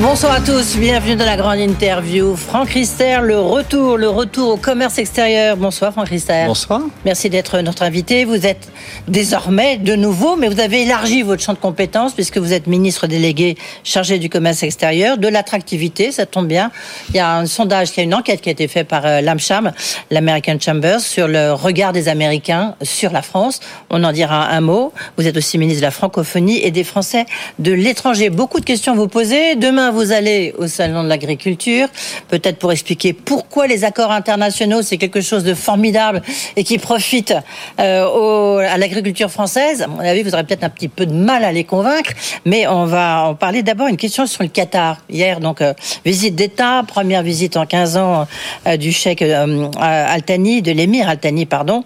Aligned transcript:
Bonsoir 0.00 0.32
à 0.32 0.40
tous, 0.40 0.76
bienvenue 0.76 1.16
dans 1.16 1.24
la 1.24 1.36
grande 1.36 1.58
interview. 1.58 2.34
Franck 2.36 2.70
Rister, 2.70 3.18
le 3.22 3.38
retour, 3.38 3.96
le 3.96 4.08
retour 4.08 4.50
au 4.54 4.56
commerce 4.56 4.98
extérieur. 4.98 5.56
Bonsoir 5.56 5.92
Franck 5.92 6.08
Rister. 6.08 6.44
Bonsoir. 6.46 6.82
Merci 7.04 7.30
d'être 7.30 7.60
notre 7.60 7.82
invité. 7.82 8.24
Vous 8.24 8.44
êtes 8.44 8.68
désormais 9.08 9.78
de 9.78 9.94
nouveau, 9.94 10.36
mais 10.36 10.48
vous 10.48 10.60
avez 10.60 10.82
élargi 10.82 11.22
votre 11.22 11.42
champ 11.42 11.52
de 11.52 11.58
compétences 11.58 12.12
puisque 12.12 12.38
vous 12.38 12.52
êtes 12.52 12.66
ministre 12.66 13.06
délégué 13.06 13.56
chargé 13.84 14.18
du 14.18 14.28
commerce 14.28 14.62
extérieur, 14.62 15.16
de 15.16 15.28
l'attractivité, 15.28 16.12
ça 16.12 16.26
tombe 16.26 16.48
bien. 16.48 16.70
Il 17.10 17.16
y 17.16 17.20
a 17.20 17.36
un 17.36 17.46
sondage, 17.46 17.90
il 17.90 17.98
y 17.98 18.00
a 18.00 18.04
une 18.04 18.14
enquête 18.14 18.40
qui 18.40 18.48
a 18.48 18.52
été 18.52 18.68
faite 18.68 18.88
par 18.88 19.06
euh, 19.06 19.20
l'AMCHAM, 19.20 19.72
l'American 20.10 20.58
Chambers, 20.60 21.00
sur 21.00 21.28
le 21.28 21.52
regard 21.52 21.92
des 21.92 22.08
Américains 22.08 22.74
sur 22.82 23.12
la 23.12 23.22
France. 23.22 23.60
On 23.90 24.02
en 24.02 24.12
dira 24.12 24.48
un 24.48 24.60
mot. 24.60 24.92
Vous 25.16 25.26
êtes 25.26 25.36
aussi 25.36 25.56
ministre 25.56 25.80
de 25.80 25.86
la 25.86 25.92
francophonie 25.92 26.60
et 26.62 26.70
des 26.70 26.84
Français 26.84 27.26
de 27.58 27.72
l'étranger. 27.72 28.28
Beaucoup 28.30 28.60
de 28.60 28.64
questions 28.64 28.94
vous 28.94 29.08
posez. 29.08 29.54
Demain, 29.54 29.83
vous 29.90 30.12
allez 30.12 30.54
au 30.58 30.66
salon 30.66 31.02
de 31.02 31.08
l'agriculture, 31.08 31.88
peut-être 32.28 32.58
pour 32.58 32.72
expliquer 32.72 33.12
pourquoi 33.12 33.66
les 33.66 33.84
accords 33.84 34.12
internationaux 34.12 34.82
c'est 34.82 34.98
quelque 34.98 35.20
chose 35.20 35.44
de 35.44 35.54
formidable 35.54 36.22
et 36.56 36.64
qui 36.64 36.78
profite 36.78 37.34
euh, 37.80 38.58
à 38.58 38.78
l'agriculture 38.78 39.30
française. 39.30 39.82
À 39.82 39.86
mon 39.86 40.00
avis, 40.00 40.22
vous 40.22 40.34
aurez 40.34 40.44
peut-être 40.44 40.64
un 40.64 40.70
petit 40.70 40.88
peu 40.88 41.06
de 41.06 41.12
mal 41.12 41.44
à 41.44 41.52
les 41.52 41.64
convaincre, 41.64 42.12
mais 42.44 42.66
on 42.66 42.84
va 42.84 43.28
en 43.28 43.34
parler 43.34 43.62
d'abord 43.62 43.88
une 43.88 43.96
question 43.96 44.26
sur 44.26 44.42
le 44.42 44.48
Qatar. 44.48 44.98
Hier, 45.10 45.40
donc 45.40 45.60
euh, 45.60 45.74
visite 46.04 46.34
d'État, 46.34 46.82
première 46.86 47.22
visite 47.22 47.56
en 47.56 47.66
15 47.66 47.96
ans 47.96 48.26
euh, 48.66 48.76
du 48.76 48.92
chèque 48.92 49.22
Altani, 49.22 50.62
de 50.62 50.72
l'émir 50.72 51.08
Altani, 51.08 51.46
pardon. 51.46 51.84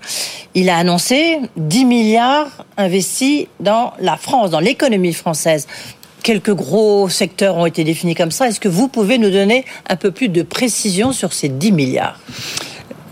Il 0.55 0.71
a 0.71 0.77
annoncé 0.77 1.39
10 1.57 1.85
milliards 1.85 2.49
investis 2.77 3.47
dans 3.61 3.93
la 4.01 4.17
France, 4.17 4.51
dans 4.51 4.61
l'économie 4.61 5.13
française 5.13 5.67
quelques 6.29 6.53
gros 6.53 7.09
secteurs 7.09 7.57
ont 7.57 7.65
été 7.65 7.85
définis 7.85 8.15
comme 8.15 8.31
ça. 8.31 8.49
Est-ce 8.49 8.61
que 8.61 8.69
vous 8.69 8.89
pouvez 8.89 9.17
nous 9.17 9.31
donner 9.31 9.65
un 9.89 9.97
peu 9.97 10.11
plus 10.11 10.29
de 10.29 10.43
précision 10.43 11.13
sur 11.13 11.33
ces 11.33 11.49
10 11.49 11.73
milliards? 11.73 12.21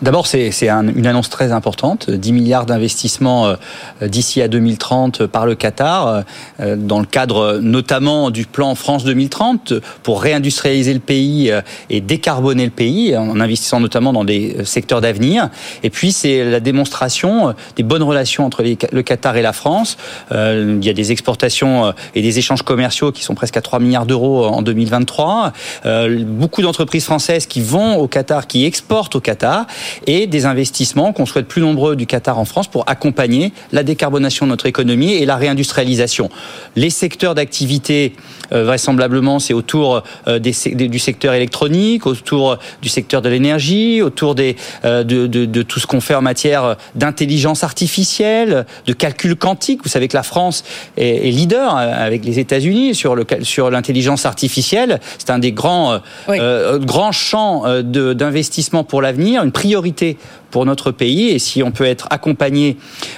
D'abord, 0.02 0.26
c'est 0.26 0.50
une 0.68 1.06
annonce 1.06 1.30
très 1.30 1.52
importante, 1.52 2.10
10 2.10 2.32
milliards 2.32 2.66
d'investissements 2.66 3.46
euh, 3.46 3.56
d'ici 4.06 4.42
à 4.42 4.48
2030 4.48 5.26
par 5.26 5.46
le 5.46 5.54
Qatar, 5.54 6.22
euh, 6.60 6.76
dans 6.76 7.00
le 7.00 7.06
cadre 7.06 7.60
notamment 7.62 8.30
du 8.30 8.44
plan 8.44 8.74
France 8.74 9.04
2030 9.04 9.72
pour 10.02 10.20
réindustrialiser 10.20 10.92
le 10.92 11.00
pays 11.00 11.50
euh, 11.50 11.62
et 11.88 12.02
décarboner 12.02 12.66
le 12.66 12.70
pays, 12.70 13.16
en 13.16 13.40
investissant 13.40 13.80
notamment 13.80 14.12
dans 14.12 14.24
des 14.24 14.64
secteurs 14.64 15.00
d'avenir. 15.00 15.48
Et 15.82 15.88
puis, 15.88 16.12
c'est 16.12 16.44
la 16.44 16.60
démonstration 16.60 17.54
des 17.76 17.82
bonnes 17.82 18.02
relations 18.02 18.44
entre 18.44 18.62
le 18.62 19.02
Qatar 19.02 19.36
et 19.36 19.42
la 19.42 19.52
France. 19.52 19.96
Il 20.30 20.84
y 20.84 20.90
a 20.90 20.92
des 20.92 21.12
exportations 21.12 21.94
et 22.14 22.22
des 22.22 22.38
échanges 22.38 22.62
commerciaux 22.62 23.12
qui 23.12 23.22
sont 23.22 23.34
presque 23.34 23.56
à 23.56 23.62
3 23.62 23.78
milliards 23.78 24.06
d'euros 24.06 24.46
en 24.46 24.62
2023. 24.62 25.52
Beaucoup 26.26 26.62
d'entreprises 26.62 27.04
françaises 27.04 27.46
qui 27.46 27.60
vont 27.60 27.96
au 27.96 28.08
Qatar, 28.08 28.46
qui 28.46 28.64
exportent 28.64 29.16
au 29.16 29.20
Qatar 29.20 29.66
et 30.06 30.26
des 30.26 30.46
investissements 30.46 31.12
qu'on 31.12 31.26
souhaite 31.26 31.46
plus 31.46 31.62
nombreux 31.62 31.96
du 31.96 32.06
Qatar 32.06 32.38
en 32.38 32.44
France 32.44 32.68
pour 32.68 32.84
accompagner 32.88 33.52
la 33.72 33.82
décarbonation 33.82 34.46
de 34.46 34.50
notre 34.50 34.66
économie 34.66 35.14
et 35.14 35.26
la 35.26 35.36
réindustrialisation. 35.36 36.30
Les 36.74 36.90
secteurs 36.90 37.34
d'activité, 37.34 38.14
euh, 38.52 38.64
vraisemblablement, 38.64 39.38
c'est 39.38 39.54
autour 39.54 40.02
euh, 40.28 40.38
des, 40.38 40.52
du 40.74 40.98
secteur 40.98 41.34
électronique, 41.34 42.06
autour 42.06 42.58
du 42.82 42.88
secteur 42.88 43.22
de 43.22 43.28
l'énergie, 43.28 44.02
autour 44.02 44.34
des, 44.34 44.56
euh, 44.84 45.04
de, 45.04 45.26
de, 45.26 45.44
de, 45.44 45.62
tout 45.62 45.80
ce 45.80 45.86
qu'on 45.86 46.00
fait 46.00 46.14
en 46.14 46.22
matière 46.22 46.76
d'intelligence 46.94 47.64
artificielle, 47.64 48.66
de 48.86 48.92
calcul 48.92 49.36
quantique. 49.36 49.80
Vous 49.82 49.88
savez 49.88 50.08
que 50.08 50.16
la 50.16 50.22
France 50.22 50.64
est, 50.96 51.28
est 51.28 51.30
leader 51.30 51.76
avec 51.76 52.24
les 52.24 52.38
États-Unis 52.38 52.94
sur 52.94 53.14
le 53.14 53.24
sur 53.42 53.70
l'intelligence 53.70 54.24
artificielle. 54.24 55.00
C'est 55.18 55.30
un 55.30 55.38
des 55.38 55.52
grands 55.52 56.00
grands 56.28 57.12
champs 57.12 57.64
d'investissement 57.82 58.84
pour 58.84 59.02
l'avenir, 59.02 59.42
une 59.42 59.52
priorité 59.52 59.75
priorité 59.76 60.16
pour 60.50 60.66
notre 60.66 60.90
pays. 60.90 61.30
Et 61.30 61.38
si 61.38 61.62
on 61.62 61.70
peut 61.70 61.84
être 61.84 62.06
accompagné 62.10 62.76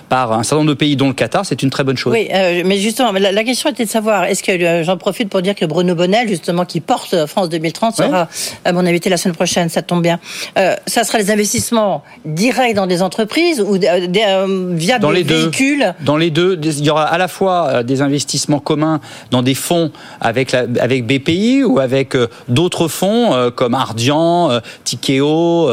par 0.09 0.33
un 0.33 0.43
certain 0.43 0.56
nombre 0.56 0.71
de 0.71 0.75
pays, 0.75 0.97
dont 0.97 1.09
le 1.09 1.15
Qatar, 1.15 1.44
c'est 1.44 1.62
une 1.62 1.71
très 1.71 1.84
bonne 1.84 1.97
chose. 1.97 2.12
Oui, 2.12 2.28
euh, 2.33 2.62
mais 2.65 2.78
justement, 2.78 3.12
la, 3.12 3.44
question 3.44 3.71
était 3.71 3.84
de 3.84 3.91
savoir, 3.91 4.25
est-ce 4.25 4.43
que 4.43 4.53
euh, 4.53 4.84
j'en 4.84 4.97
profite 4.97 5.28
pour 5.28 5.43
dire 5.43 5.55
que 5.55 5.65
Bruno 5.65 5.94
Bonnel, 5.94 6.28
justement, 6.28 6.65
qui 6.65 6.81
porte 6.81 7.27
France 7.27 7.49
2030, 7.49 7.97
sera 7.97 8.28
à 8.65 8.72
mon 8.72 8.84
invité 8.87 9.11
la 9.11 9.16
semaine 9.16 9.34
prochaine, 9.34 9.69
ça 9.69 9.83
tombe 9.83 10.03
bien. 10.03 10.19
Euh, 10.59 10.75
ça 10.87 11.05
sera 11.05 11.19
des 11.19 11.31
investissements 11.31 12.03
directs 12.25 12.75
dans 12.75 12.87
des 12.87 13.03
entreprises 13.03 13.60
ou 13.60 13.75
via 13.75 14.99
des 14.99 15.22
véhicules? 15.22 15.95
Dans 16.00 16.16
les 16.16 16.31
deux, 16.31 16.59
il 16.62 16.84
y 16.84 16.91
aura 16.91 17.05
à 17.05 17.19
la 17.19 17.28
fois 17.28 17.83
des 17.83 18.03
investissements 18.03 18.60
communs 18.60 19.00
dans 19.31 19.43
des 19.43 19.55
fonds 19.55 19.91
avec, 20.21 20.53
la, 20.53 20.65
avec 20.81 21.06
BPI 21.06 21.65
ou 21.65 21.78
avec 21.78 22.16
d'autres 22.49 22.89
fonds 22.89 23.50
comme 23.55 23.75
Ardian, 23.75 24.60
Tikeo 24.84 25.71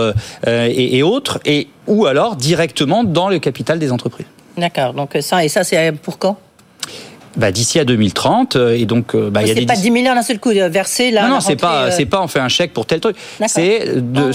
et, 0.47 0.97
et 0.97 1.03
autres 1.03 1.39
et 1.45 1.54
ou 1.87 2.05
alors 2.05 2.35
directement 2.35 3.03
dans 3.03 3.29
le 3.29 3.39
capital 3.39 3.79
des 3.79 3.91
entreprises. 3.91 4.27
D'accord. 4.57 4.93
Donc 4.93 5.17
ça 5.21 5.43
et 5.43 5.49
ça 5.49 5.63
c'est 5.63 5.91
pour 5.91 6.17
quand? 6.17 6.37
Bah, 7.37 7.51
d'ici 7.51 7.79
à 7.79 7.85
2030 7.85 8.55
euh, 8.55 8.77
et 8.77 8.85
donc 8.85 9.13
euh, 9.13 9.29
bah, 9.29 9.41
il 9.41 9.49
y 9.49 9.51
a 9.51 9.55
des 9.55 9.65
pas 9.65 9.75
10 9.75 9.91
milliards 9.91 10.15
d'un 10.15 10.21
seul 10.21 10.39
coup 10.39 10.51
versé 10.51 11.11
là 11.11 11.23
non 11.23 11.35
non 11.35 11.41
c'est 11.41 11.57
pas 11.57 11.87
euh, 11.87 11.91
c'est 11.91 12.05
pas 12.05 12.21
on 12.21 12.29
fait 12.29 12.39
un 12.39 12.47
chèque 12.47 12.71
pour 12.71 12.85
tel 12.85 13.01
truc. 13.01 13.17
C'est 13.47 13.89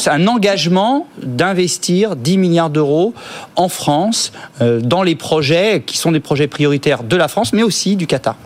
un 0.07 0.27
engagement 0.27 1.07
d'investir 1.23 2.15
10 2.15 2.37
milliards 2.37 2.69
d'euros 2.69 3.15
en 3.57 3.69
France 3.69 4.33
dans 4.61 5.03
les 5.03 5.15
projets 5.15 5.83
qui 5.85 5.97
sont 5.97 6.13
des 6.13 6.21
projets 6.21 6.47
prioritaires 6.47 7.03
de 7.03 7.17
la 7.17 7.29
France 7.29 7.55
mais 7.55 7.63
aussi 7.63 7.97
du 7.97 8.07
Qatar 8.07 8.37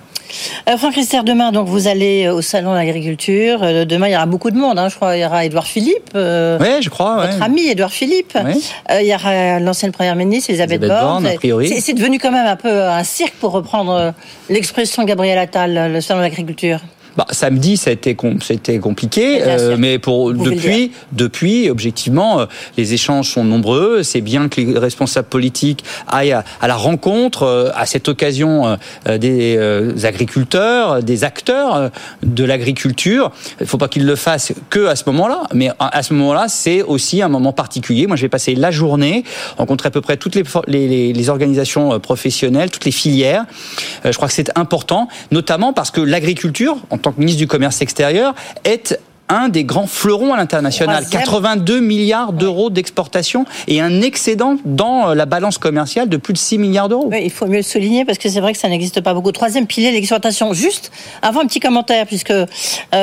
euh, 0.68 0.76
Franck 0.76 0.94
Rister, 0.94 1.20
demain, 1.24 1.52
donc 1.52 1.68
vous 1.68 1.88
allez 1.88 2.28
au 2.28 2.42
salon 2.42 2.72
de 2.72 2.76
l'agriculture. 2.76 3.60
Euh, 3.62 3.84
demain, 3.84 4.08
il 4.08 4.12
y 4.12 4.16
aura 4.16 4.26
beaucoup 4.26 4.50
de 4.50 4.56
monde. 4.56 4.78
Hein, 4.78 4.88
je 4.88 4.96
crois, 4.96 5.16
il 5.16 5.22
y 5.22 5.24
aura 5.24 5.44
Édouard 5.44 5.66
Philippe. 5.66 6.10
Euh, 6.14 6.58
oui, 6.60 6.82
je 6.82 6.90
crois. 6.90 7.26
Votre 7.26 7.42
ami 7.42 7.68
Édouard 7.68 7.92
Philippe. 7.92 8.36
il 9.00 9.06
y 9.06 9.14
aura 9.14 9.60
l'ancienne 9.60 9.92
première 9.92 10.16
ministre 10.16 10.50
Elisabeth, 10.50 10.80
Borne. 10.80 11.28
C'est 11.40 11.94
devenu 11.94 12.18
quand 12.18 12.32
même 12.32 12.46
un 12.46 12.56
peu 12.56 12.82
un 12.82 13.04
cirque 13.04 13.34
pour 13.34 13.52
reprendre 13.52 14.14
l'expression 14.48 15.02
de 15.02 15.08
Gabriel 15.08 15.38
Attal, 15.38 15.92
le 15.92 16.00
salon 16.00 16.20
de 16.20 16.24
l'agriculture. 16.24 16.80
Bah, 17.16 17.26
samedi, 17.30 17.76
ça 17.76 17.90
a 17.90 17.92
été 17.92 18.16
c'était 18.42 18.78
compliqué, 18.78 19.42
euh, 19.42 19.76
mais 19.78 19.98
pour 19.98 20.32
depuis, 20.32 20.92
depuis, 21.12 21.70
objectivement, 21.70 22.40
euh, 22.40 22.46
les 22.76 22.92
échanges 22.92 23.28
sont 23.30 23.44
nombreux. 23.44 24.02
C'est 24.02 24.20
bien 24.20 24.48
que 24.48 24.60
les 24.60 24.78
responsables 24.78 25.28
politiques 25.28 25.84
aillent 26.08 26.32
à, 26.32 26.44
la 26.66 26.74
rencontre, 26.74 27.44
euh, 27.44 27.70
à 27.74 27.86
cette 27.86 28.08
occasion, 28.08 28.76
des 29.06 29.58
agriculteurs, 30.04 31.02
des 31.02 31.24
acteurs 31.24 31.90
de 32.22 32.44
l'agriculture. 32.44 33.30
Il 33.60 33.64
ne 33.64 33.68
faut 33.68 33.78
pas 33.78 33.88
qu'ils 33.88 34.06
le 34.06 34.16
fassent 34.16 34.52
que 34.70 34.86
à 34.86 34.96
ce 34.96 35.04
moment-là, 35.06 35.42
mais 35.52 35.70
à 35.78 36.02
ce 36.02 36.14
moment-là, 36.14 36.46
c'est 36.48 36.82
aussi 36.82 37.22
un 37.22 37.28
moment 37.28 37.52
particulier. 37.52 38.06
Moi, 38.06 38.16
je 38.16 38.22
vais 38.22 38.28
passer 38.28 38.54
la 38.54 38.70
journée, 38.70 39.24
rencontrer 39.56 39.88
à 39.88 39.90
peu 39.90 40.00
près 40.00 40.16
toutes 40.16 40.34
les, 40.34 40.44
les, 40.66 41.12
les 41.12 41.28
organisations 41.28 41.98
professionnelles, 42.00 42.70
toutes 42.70 42.84
les 42.84 42.92
filières. 42.92 43.44
je 44.04 44.12
crois 44.12 44.28
que 44.28 44.34
c'est 44.34 44.56
important, 44.56 45.08
notamment 45.30 45.72
parce 45.72 45.90
que 45.90 46.00
l'agriculture, 46.00 46.76
en 46.90 46.98
tant 47.04 47.12
que 47.12 47.20
ministre 47.20 47.38
du 47.38 47.46
Commerce 47.46 47.80
extérieur, 47.82 48.34
est 48.64 48.98
un 49.28 49.48
des 49.48 49.64
grands 49.64 49.86
fleurons 49.86 50.34
à 50.34 50.36
l'international. 50.36 51.04
82 51.10 51.80
milliards 51.80 52.32
d'euros 52.32 52.70
d'exportation 52.70 53.44
et 53.68 53.80
un 53.80 54.02
excédent 54.02 54.56
dans 54.64 55.10
euh, 55.10 55.14
la 55.14 55.26
balance 55.26 55.58
commerciale 55.58 56.08
de 56.08 56.16
plus 56.16 56.32
de 56.32 56.38
6 56.38 56.58
milliards 56.58 56.88
d'euros. 56.88 57.10
il 57.12 57.30
faut 57.30 57.46
mieux 57.46 57.58
le 57.58 57.62
souligner 57.62 58.04
parce 58.04 58.18
que 58.18 58.28
c'est 58.28 58.40
vrai 58.40 58.52
que 58.52 58.58
ça 58.58 58.68
n'existe 58.68 59.00
pas 59.00 59.14
beaucoup. 59.14 59.32
Troisième 59.32 59.66
pilier, 59.66 59.90
l'exportation. 59.92 60.52
Juste 60.52 60.92
avant 61.22 61.40
un 61.40 61.46
petit 61.46 61.60
commentaire, 61.60 62.06
puisque 62.06 62.30
euh, 62.30 62.46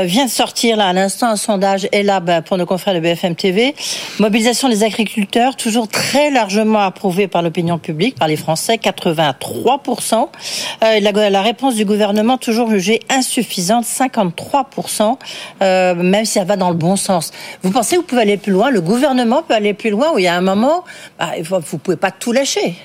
vient 0.04 0.26
de 0.26 0.30
sortir 0.30 0.78
là 0.78 0.88
à 0.88 0.94
l'instant 0.94 1.28
un 1.28 1.36
sondage 1.36 1.88
ELAB 1.92 2.44
pour 2.46 2.58
nos 2.58 2.66
confrères 2.66 2.94
de 2.94 3.00
BFM 3.00 3.36
TV. 3.36 3.76
Mobilisation 4.20 4.70
des 4.70 4.84
agriculteurs, 4.84 5.56
toujours 5.56 5.88
très 5.88 6.29
largement 6.29 6.79
approuvée 6.79 7.28
par 7.28 7.41
l'opinion 7.41 7.79
publique, 7.79 8.16
par 8.16 8.28
les 8.28 8.35
Français, 8.35 8.76
83%. 8.76 10.28
Euh, 10.84 11.00
la, 11.00 11.29
la, 11.29 11.41
réponse 11.41 11.76
du 11.76 11.85
gouvernement, 11.85 12.38
toujours 12.38 12.70
jugée 12.70 13.00
insuffisante, 13.09 13.85
53% 13.85 15.17
même 16.11 16.25
si 16.25 16.34
ça 16.34 16.43
va 16.43 16.58
dans 16.58 16.69
le 16.69 16.75
bon 16.75 16.96
sens. 16.96 17.31
Vous 17.63 17.72
pensez 17.72 17.96
que 17.96 18.02
vous 18.02 18.08
pouvez 18.08 18.22
aller 18.22 18.37
plus 18.37 18.52
loin? 18.52 18.69
Le 18.69 18.81
gouvernement 18.81 19.41
peut 19.41 19.55
aller 19.55 19.73
plus 19.73 19.90
loin 19.90 20.13
où 20.13 20.19
il 20.19 20.25
y 20.25 20.28
a 20.28 20.35
un 20.35 20.41
moment, 20.41 20.84
bah, 21.17 21.31
vous 21.41 21.55
ne 21.55 21.79
pouvez 21.79 21.97
pas 21.97 22.11
tout 22.11 22.31
lâcher 22.31 22.75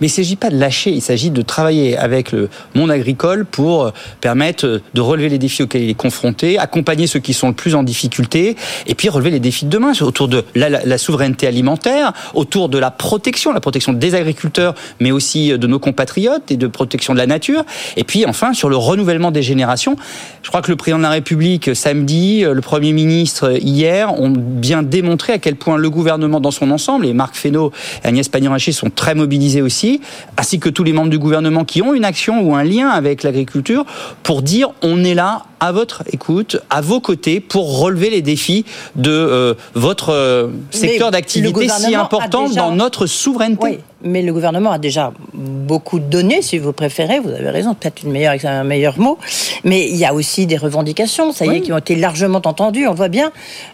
Mais 0.00 0.06
il 0.06 0.10
ne 0.10 0.14
s'agit 0.14 0.36
pas 0.36 0.50
de 0.50 0.58
lâcher, 0.58 0.90
il 0.90 1.02
s'agit 1.02 1.30
de 1.30 1.42
travailler 1.42 1.96
avec 1.96 2.32
le 2.32 2.48
monde 2.74 2.90
agricole 2.90 3.44
pour 3.44 3.84
euh, 3.86 3.90
permettre 4.20 4.80
de 4.94 5.00
relever 5.00 5.28
les 5.28 5.38
défis 5.38 5.62
auxquels 5.62 5.82
il 5.82 5.90
est 5.90 5.94
confronté, 5.94 6.58
accompagner 6.58 7.06
ceux 7.06 7.20
qui 7.20 7.34
sont 7.34 7.48
le 7.48 7.54
plus 7.54 7.74
en 7.74 7.82
difficulté, 7.82 8.56
et 8.86 8.94
puis 8.94 9.08
relever 9.08 9.30
les 9.30 9.40
défis 9.40 9.64
de 9.64 9.70
demain 9.70 9.92
autour 10.00 10.28
de 10.28 10.44
la, 10.54 10.98
souveraineté 10.98 11.46
alimentaire, 11.46 12.12
autour 12.34 12.68
de 12.68 12.78
la 12.78 12.90
protection, 12.90 13.52
la 13.52 13.60
protection 13.60 13.92
des 13.92 14.14
agriculteurs, 14.14 14.74
mais 15.00 15.10
aussi 15.10 15.56
de 15.56 15.66
nos 15.66 15.78
compatriotes 15.78 16.50
et 16.50 16.56
de 16.56 16.66
protection 16.66 17.12
de 17.12 17.18
la 17.18 17.26
nature. 17.26 17.64
Et 17.96 18.04
puis 18.04 18.26
enfin 18.26 18.52
sur 18.52 18.68
le 18.68 18.76
renouvellement 18.76 19.30
des 19.30 19.42
générations. 19.42 19.96
Je 20.42 20.48
crois 20.48 20.62
que 20.62 20.70
le 20.70 20.76
président 20.76 20.98
de 20.98 21.02
la 21.02 21.10
République 21.10 21.74
samedi, 21.74 22.42
le 22.42 22.60
Premier 22.60 22.92
ministre 22.92 23.58
hier 23.60 24.12
ont 24.18 24.30
bien 24.30 24.82
démontré 24.82 25.34
à 25.34 25.38
quel 25.38 25.56
point 25.56 25.76
le 25.76 25.90
gouvernement 25.90 26.40
dans 26.40 26.50
son 26.50 26.70
ensemble, 26.70 27.06
et 27.06 27.12
Marc 27.12 27.36
Fesneau 27.36 27.72
et 28.04 28.08
Agnès 28.08 28.28
Pannier-Runacher 28.28 28.72
sont 28.72 28.90
très 28.90 29.14
mobilisés 29.14 29.62
aussi, 29.62 29.89
ainsi 30.36 30.60
que 30.60 30.68
tous 30.68 30.84
les 30.84 30.92
membres 30.92 31.10
du 31.10 31.18
gouvernement 31.18 31.64
qui 31.64 31.82
ont 31.82 31.94
une 31.94 32.04
action 32.04 32.42
ou 32.42 32.54
un 32.54 32.64
lien 32.64 32.88
avec 32.88 33.22
l'agriculture, 33.22 33.84
pour 34.22 34.42
dire 34.42 34.70
on 34.82 35.02
est 35.02 35.14
là 35.14 35.44
à 35.60 35.72
votre 35.72 36.02
écoute, 36.12 36.56
à 36.70 36.80
vos 36.80 37.00
côtés, 37.00 37.40
pour 37.40 37.80
relever 37.80 38.10
les 38.10 38.22
défis 38.22 38.64
de 38.96 39.10
euh, 39.10 39.54
votre 39.74 40.10
euh, 40.10 40.48
secteur 40.70 41.10
d'activité 41.10 41.68
si 41.68 41.94
important 41.94 42.48
dans 42.48 42.72
notre 42.74 43.06
souveraineté. 43.06 43.62
Oui, 43.62 43.78
mais 44.02 44.22
le 44.22 44.32
gouvernement 44.32 44.72
a 44.72 44.78
déjà 44.78 45.12
beaucoup 45.34 45.98
donné, 45.98 46.40
si 46.40 46.58
vous 46.58 46.72
préférez. 46.72 47.20
Vous 47.20 47.30
avez 47.30 47.50
raison, 47.50 47.74
peut-être 47.74 48.02
une 48.04 48.12
meilleure, 48.12 48.36
un 48.44 48.64
meilleur 48.64 48.98
mot. 48.98 49.18
Mais 49.64 49.88
il 49.88 49.96
y 49.96 50.06
a 50.06 50.14
aussi 50.14 50.46
des 50.46 50.56
revendications, 50.56 51.32
ça 51.32 51.44
y 51.46 51.56
est, 51.56 51.60
qui 51.60 51.72
ont 51.72 51.78
été 51.78 51.94
largement 51.94 52.42
entendues. 52.44 52.86
On 52.86 52.92
le 52.92 52.96
voit 52.96 53.08
bien. 53.08 53.30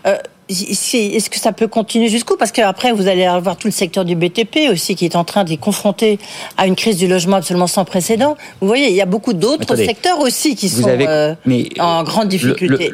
Euh, 0.06 0.16
est-ce 0.48 1.28
que 1.28 1.38
ça 1.38 1.52
peut 1.52 1.66
continuer 1.66 2.08
jusqu'où? 2.08 2.36
Parce 2.36 2.52
qu'après, 2.52 2.92
vous 2.92 3.08
allez 3.08 3.24
avoir 3.24 3.56
tout 3.56 3.66
le 3.66 3.72
secteur 3.72 4.04
du 4.04 4.14
BTP 4.14 4.70
aussi 4.70 4.94
qui 4.94 5.04
est 5.04 5.16
en 5.16 5.24
train 5.24 5.44
d'être 5.44 5.60
confronté 5.60 6.18
à 6.56 6.66
une 6.66 6.76
crise 6.76 6.96
du 6.96 7.08
logement 7.08 7.36
absolument 7.36 7.66
sans 7.66 7.84
précédent. 7.84 8.36
Vous 8.60 8.66
voyez, 8.68 8.88
il 8.88 8.94
y 8.94 9.00
a 9.00 9.06
beaucoup 9.06 9.32
d'autres 9.32 9.74
secteurs 9.74 10.20
aussi 10.20 10.54
qui 10.54 10.68
sont 10.68 10.88
euh, 10.88 11.34
en 11.80 12.04
grande 12.04 12.28
difficulté. 12.28 12.92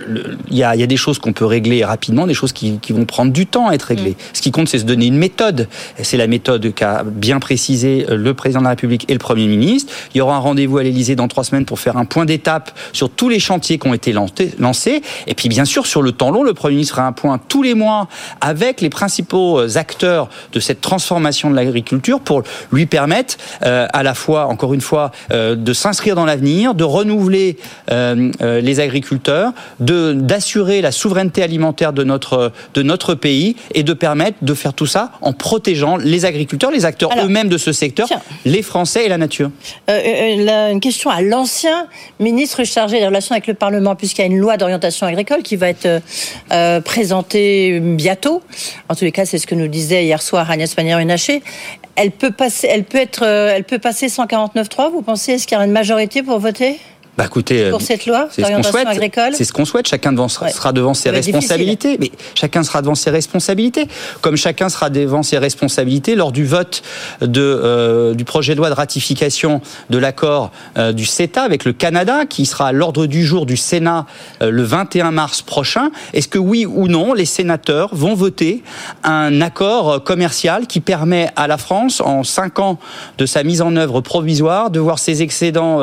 Il 0.51 0.57
y, 0.57 0.65
a, 0.65 0.75
des 0.87 0.97
choses 0.97 1.19
qu'on 1.19 1.33
peut 1.33 1.45
régler 1.45 1.85
rapidement, 1.85 2.27
des 2.27 2.35
choses 2.35 2.53
qui, 2.53 2.79
vont 2.91 3.05
prendre 3.05 3.33
du 3.33 3.47
temps 3.47 3.69
à 3.69 3.75
être 3.75 3.83
réglées. 3.83 4.13
Mm. 4.13 4.33
Ce 4.33 4.43
qui 4.43 4.51
compte, 4.51 4.69
c'est 4.69 4.79
se 4.79 4.85
donner 4.85 5.07
une 5.07 5.19
méthode. 5.19 5.69
C'est 6.03 6.17
la 6.17 6.27
méthode 6.27 6.73
qu'a 6.75 7.03
bien 7.05 7.39
précisé 7.39 8.07
euh, 8.09 8.17
le 8.17 8.35
président 8.35 8.61
de 8.61 8.65
la 8.65 8.71
République 8.71 9.05
et 9.11 9.13
le 9.13 9.19
Premier 9.19 9.47
ministre. 9.47 9.93
Il 10.15 10.19
y 10.19 10.21
aura 10.21 10.37
un 10.37 10.41
rendez-vous 10.41 10.79
à 10.79 10.83
l'Élysée 10.83 11.17
dans 11.17 11.29
trois 11.29 11.45
semaines 11.45 11.67
pour 11.67 11.79
faire 11.79 11.97
un 11.99 12.07
point 12.07 12.25
d'étape 12.25 12.77
sur 12.93 13.11
tous 13.11 13.29
les 13.29 13.41
chantiers 13.41 13.79
qui 13.79 13.87
ont 13.87 13.95
été 13.95 14.13
lancés. 14.13 15.03
Et 15.27 15.35
puis, 15.35 15.49
bien 15.49 15.67
sûr, 15.67 15.87
sur 15.87 16.01
le 16.01 16.13
temps 16.13 16.31
long, 16.31 16.43
le 16.43 16.55
Premier 16.55 16.77
ministre 16.77 16.97
fera 16.97 17.07
un 17.07 17.13
point 17.13 17.42
tous 17.49 17.63
les 17.63 17.75
mois 17.75 18.09
avec 18.41 18.81
les 18.81 18.91
principaux 18.91 19.61
euh, 19.61 19.77
acteurs 19.77 20.29
de 20.53 20.61
cette 20.61 20.81
transformation 20.81 21.51
de 21.51 21.57
l'agriculture 21.57 22.21
pour 22.21 22.43
lui 22.73 22.87
permettre 22.87 23.37
euh, 23.65 23.87
à 23.93 24.03
la 24.03 24.15
fois, 24.15 24.47
encore 24.47 24.75
une 24.75 24.81
fois, 24.81 25.13
euh, 25.33 25.55
de 25.57 25.73
s'inscrire 25.73 26.15
dans 26.15 26.25
l'avenir, 26.25 26.75
de 26.75 26.85
renouveler 26.85 27.57
les 27.91 28.81
agriculteurs, 28.81 29.53
de 29.81 30.13
d'assurer 30.13 30.81
la 30.81 30.93
souveraineté 30.93 31.43
alimentaire 31.43 31.93
de 31.93 32.05
notre 32.05 32.53
de 32.75 32.83
notre 32.83 33.15
pays 33.15 33.57
et 33.75 33.83
de 33.83 33.93
permettre 33.93 34.39
de 34.43 34.55
faire 34.55 34.75
tout 34.75 34.87
ça 34.87 35.13
en 35.21 35.33
protégeant 35.33 35.97
les 35.97 36.25
agriculteurs, 36.25 36.71
les 36.71 36.85
acteurs 36.85 37.11
eux-mêmes 37.23 37.49
de 37.49 37.59
ce 37.59 37.73
secteur, 37.73 38.09
les 38.45 38.63
Français 38.63 39.05
et 39.07 39.09
la 39.09 39.19
nature. 39.19 39.51
une 39.89 40.81
question 40.81 41.11
à 41.11 41.23
l'ancien 41.23 41.87
ministre 42.21 42.65
chargé 42.65 42.99
des 43.01 43.07
relations 43.07 43.33
avec 43.33 43.47
le 43.47 43.55
Parlement, 43.55 43.95
puisqu'il 43.95 44.23
y 44.23 44.25
a 44.25 44.29
une 44.29 44.39
loi 44.39 44.57
d'orientation 44.57 45.07
agricole 45.07 45.43
qui 45.43 45.57
va 45.57 45.69
être 45.69 46.03
présentée 46.85 47.32
bientôt. 47.81 48.43
En 48.89 48.95
tous 48.95 49.05
les 49.05 49.13
cas, 49.13 49.25
c'est 49.25 49.39
ce 49.39 49.47
que 49.47 49.55
nous 49.55 49.69
disait 49.69 50.05
hier 50.05 50.23
soir 50.23 50.51
Agnès 50.51 50.75
Pannier-Runacher. 50.75 51.43
Elle 51.97 52.11
peut 52.11 52.31
passer, 52.31 52.69
elle 52.71 52.85
peut 52.85 52.99
être, 52.99 53.25
euh, 53.25 53.53
elle 53.55 53.65
peut 53.65 53.79
passer 53.79 54.07
149.3. 54.07 54.91
Vous 54.91 55.03
pensez? 55.03 55.33
Est-ce 55.33 55.47
qu'il 55.47 55.57
y 55.57 55.61
a 55.61 55.65
une 55.65 55.73
majorité 55.73 56.23
pour 56.23 56.39
voter? 56.39 56.79
Bah 57.23 57.27
écoutez, 57.27 57.71
pour 57.71 57.83
cette 57.83 58.07
loi 58.07 58.27
c'est 58.31 58.43
ce 58.43 58.51
qu'on 58.51 58.63
souhaite. 58.63 58.89
C'est 59.35 59.45
ce 59.45 59.53
qu'on 59.53 59.65
souhaite. 59.65 59.87
Chacun 59.87 60.13
devant, 60.13 60.29
sera 60.29 60.73
devant 60.73 60.95
ses 60.95 61.11
responsabilités, 61.11 61.97
mais 62.01 62.11
chacun 62.35 62.63
sera 62.65 62.83
devant 62.83 62.95
ses 62.95 63.11
responsabilités, 63.11 63.87
comme 64.21 64.37
chacun 64.37 64.69
sera 64.69 64.91
devant 64.91 65.23
ses 65.23 65.39
responsabilités 65.39 66.17
lors 66.17 66.33
du 66.33 66.45
vote 66.45 66.83
de 67.21 67.41
euh, 67.41 68.15
du 68.15 68.25
projet 68.25 68.55
de 68.55 68.59
loi 68.59 68.71
de 68.71 68.75
ratification 68.75 69.61
de 69.91 69.99
l'accord 69.99 70.51
euh, 70.79 70.93
du 70.93 71.07
CETA 71.07 71.43
avec 71.43 71.65
le 71.65 71.73
Canada, 71.73 72.27
qui 72.27 72.45
sera 72.45 72.69
à 72.69 72.73
l'ordre 72.73 73.07
du 73.07 73.25
jour 73.25 73.47
du 73.47 73.57
Sénat 73.57 74.07
euh, 74.41 74.51
le 74.51 74.63
21 74.65 75.13
mars 75.13 75.43
prochain. 75.43 75.91
Est-ce 76.13 76.29
que 76.29 76.39
oui 76.39 76.67
ou 76.67 76.89
non, 76.89 77.15
les 77.15 77.25
sénateurs 77.25 77.95
vont 77.95 78.15
voter 78.15 78.63
un 79.05 79.41
accord 79.41 80.03
commercial 80.03 80.67
qui 80.67 80.81
permet 80.81 81.31
à 81.37 81.47
la 81.47 81.57
France, 81.57 82.01
en 82.01 82.25
cinq 82.25 82.59
ans 82.59 82.79
de 83.19 83.27
sa 83.27 83.45
mise 83.45 83.63
en 83.63 83.77
œuvre 83.77 84.01
provisoire, 84.01 84.71
de 84.71 84.81
voir 84.81 84.99
ses 84.99 85.23
excédents 85.23 85.83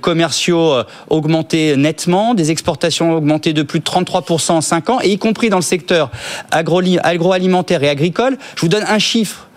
commerciaux 0.00 0.65
euh, 0.72 0.84
augmenté 1.08 1.76
nettement, 1.76 2.34
des 2.34 2.50
exportations 2.50 3.12
augmentées 3.12 3.52
de 3.52 3.62
plus 3.62 3.80
de 3.80 3.84
33% 3.84 4.52
en 4.52 4.60
5 4.60 4.90
ans, 4.90 4.98
et 5.02 5.10
y 5.10 5.18
compris 5.18 5.48
dans 5.48 5.56
le 5.56 5.62
secteur 5.62 6.10
agroalimentaire 6.50 7.82
et 7.82 7.88
agricole. 7.88 8.38
Je 8.54 8.60
vous 8.60 8.68
donne 8.68 8.84
un 8.86 8.98
chiffre. 8.98 9.48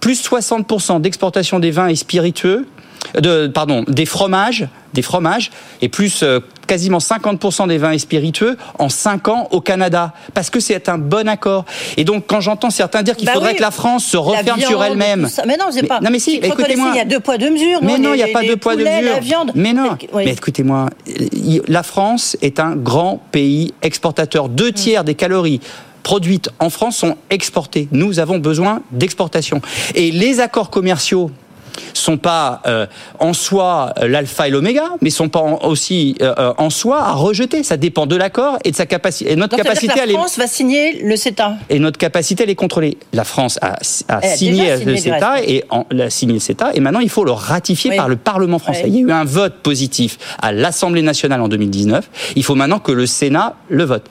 Plus 0.00 0.22
60% 0.22 1.00
d'exportation 1.00 1.58
des 1.58 1.70
vins 1.72 1.88
et 1.88 1.96
spiritueux 1.96 2.66
de, 3.14 3.46
pardon, 3.46 3.84
des 3.88 4.06
fromages, 4.06 4.68
des 4.94 5.02
fromages, 5.02 5.50
et 5.82 5.88
plus 5.88 6.22
euh, 6.22 6.40
quasiment 6.66 6.98
50% 6.98 7.68
des 7.68 7.78
vins 7.78 7.92
et 7.92 7.98
spiritueux 7.98 8.56
en 8.78 8.88
5 8.88 9.28
ans 9.28 9.48
au 9.50 9.60
Canada, 9.60 10.12
parce 10.34 10.50
que 10.50 10.60
c'est 10.60 10.88
un 10.88 10.98
bon 10.98 11.28
accord. 11.28 11.64
Et 11.96 12.04
donc, 12.04 12.24
quand 12.26 12.40
j'entends 12.40 12.70
certains 12.70 13.02
dire 13.02 13.16
qu'il 13.16 13.26
bah 13.26 13.34
faudrait 13.34 13.54
que 13.54 13.62
la 13.62 13.70
France 13.70 14.04
se 14.04 14.16
referme 14.16 14.60
sur 14.60 14.82
elle-même, 14.82 15.28
mais 15.46 15.56
non, 15.56 15.66
c'est 15.70 15.84
pas. 15.84 16.00
Non, 16.00 16.10
mais 16.10 16.18
si, 16.18 16.36
écoutez-moi, 16.36 16.90
il 16.94 16.98
y 16.98 17.00
a 17.00 17.04
deux 17.04 17.20
poids 17.20 17.38
deux 17.38 17.50
mesures. 17.50 17.80
Mais 17.82 17.98
non, 17.98 18.14
il 18.14 18.18
n'y 18.18 18.22
a 18.22 18.28
pas 18.28 18.42
deux 18.42 18.56
poids 18.56 18.76
deux 18.76 18.84
mesures. 18.84 19.20
viande. 19.20 19.52
Mais 19.54 19.72
non, 19.72 19.96
mais 20.14 20.32
écoutez-moi, 20.32 20.88
la 21.66 21.82
France 21.82 22.36
est 22.42 22.60
un 22.60 22.76
grand 22.76 23.22
pays 23.32 23.74
exportateur. 23.82 24.48
Deux 24.48 24.72
tiers 24.72 25.04
des 25.04 25.14
calories 25.14 25.60
produites 26.02 26.48
en 26.58 26.70
France 26.70 26.96
sont 26.96 27.16
exportées. 27.28 27.86
Nous 27.92 28.18
avons 28.18 28.38
besoin 28.38 28.82
d'exportation. 28.92 29.60
Et 29.94 30.10
les 30.10 30.40
accords 30.40 30.70
commerciaux 30.70 31.30
sont 31.94 32.18
pas 32.18 32.62
euh, 32.66 32.86
en 33.18 33.32
soi 33.32 33.92
euh, 33.98 34.08
l'alpha 34.08 34.48
et 34.48 34.50
l'oméga, 34.50 34.90
mais 35.00 35.10
sont 35.10 35.28
pas 35.28 35.40
aussi 35.62 36.16
euh, 36.20 36.52
en 36.58 36.70
soi 36.70 37.00
à 37.00 37.12
rejeter. 37.12 37.62
Ça 37.62 37.76
dépend 37.76 38.06
de 38.06 38.16
l'accord 38.16 38.58
et 38.64 38.70
de 38.70 38.76
sa 38.76 38.86
capacité. 38.86 39.32
Et 39.32 39.36
notre 39.36 39.56
capacité 39.56 40.00
à 40.00 40.06
la 40.06 40.12
France 40.12 40.38
va 40.38 40.46
signer 40.46 41.02
le 41.02 41.16
CETA. 41.16 41.56
Et 41.68 41.78
notre 41.78 41.98
capacité 41.98 42.44
à 42.44 42.46
les 42.46 42.54
contrôler. 42.54 42.98
La 43.12 43.24
France 43.24 43.58
a, 43.62 43.78
signé, 44.22 44.76
le 44.84 44.96
CETA 44.96 45.42
et 45.44 45.64
en, 45.70 45.84
a 45.98 46.10
signé 46.10 46.34
le 46.34 46.40
CETA 46.40 46.70
et 46.74 46.80
maintenant 46.80 47.00
il 47.00 47.10
faut 47.10 47.24
le 47.24 47.32
ratifier 47.32 47.96
par 47.96 48.08
le 48.08 48.16
Parlement 48.16 48.58
français. 48.58 48.84
Il 48.86 48.94
y 48.94 48.98
a 48.98 49.00
eu 49.00 49.12
un 49.12 49.24
vote 49.24 49.54
positif 49.62 50.18
à 50.40 50.52
l'Assemblée 50.52 51.02
nationale 51.02 51.40
en 51.40 51.48
2019. 51.48 52.08
Il 52.36 52.44
faut 52.44 52.54
maintenant 52.54 52.78
que 52.78 52.92
le 52.92 53.06
Sénat 53.06 53.56
le 53.68 53.84
vote 53.84 54.04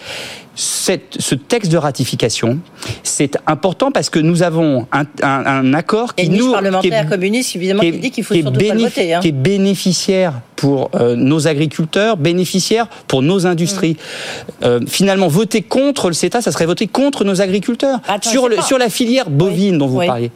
ce 0.58 1.36
texte 1.36 1.72
de 1.72 1.78
ratification, 1.78 2.60
c'est 3.04 3.38
important 3.46 3.92
parce 3.92 4.10
que 4.10 4.18
nous 4.18 4.42
avons 4.42 4.88
un, 5.22 5.74
accord 5.74 6.16
qui 6.16 6.30
nous 6.30 6.52
parlementaire 6.52 7.08
communiste 7.08 7.56
évidemment 7.56 7.82
qui, 7.82 7.92
dit 7.92 8.12
qu'il 8.12 8.24
faut 8.24 8.34
surtout 8.34 8.60
pas 8.60 8.74
le 8.74 8.82
voter, 8.82 9.14
hein. 9.14 9.20
qui 9.20 9.28
est 9.28 9.32
bénéficiaire 9.32 10.34
pour 10.56 10.90
euh, 10.96 11.16
nos 11.16 11.48
agriculteurs, 11.48 12.18
bénéficiaire 12.18 12.88
pour 13.08 13.22
nos 13.22 13.46
industries. 13.46 13.94
Mm. 13.94 14.64
Euh, 14.64 14.80
finalement, 14.88 15.28
voter 15.28 15.62
contre 15.62 16.08
le 16.08 16.14
CETA, 16.14 16.42
ça 16.42 16.52
serait 16.52 16.66
voter 16.66 16.88
contre 16.88 17.24
nos 17.24 17.40
agriculteurs. 17.40 18.00
sur, 18.22 18.50
le, 18.50 18.60
sur 18.62 18.80
la 18.80 18.90
filière 18.90 19.30
bovine 19.30 19.78
dont 19.78 19.88
vous 19.88 20.04
parliez, 20.04 20.32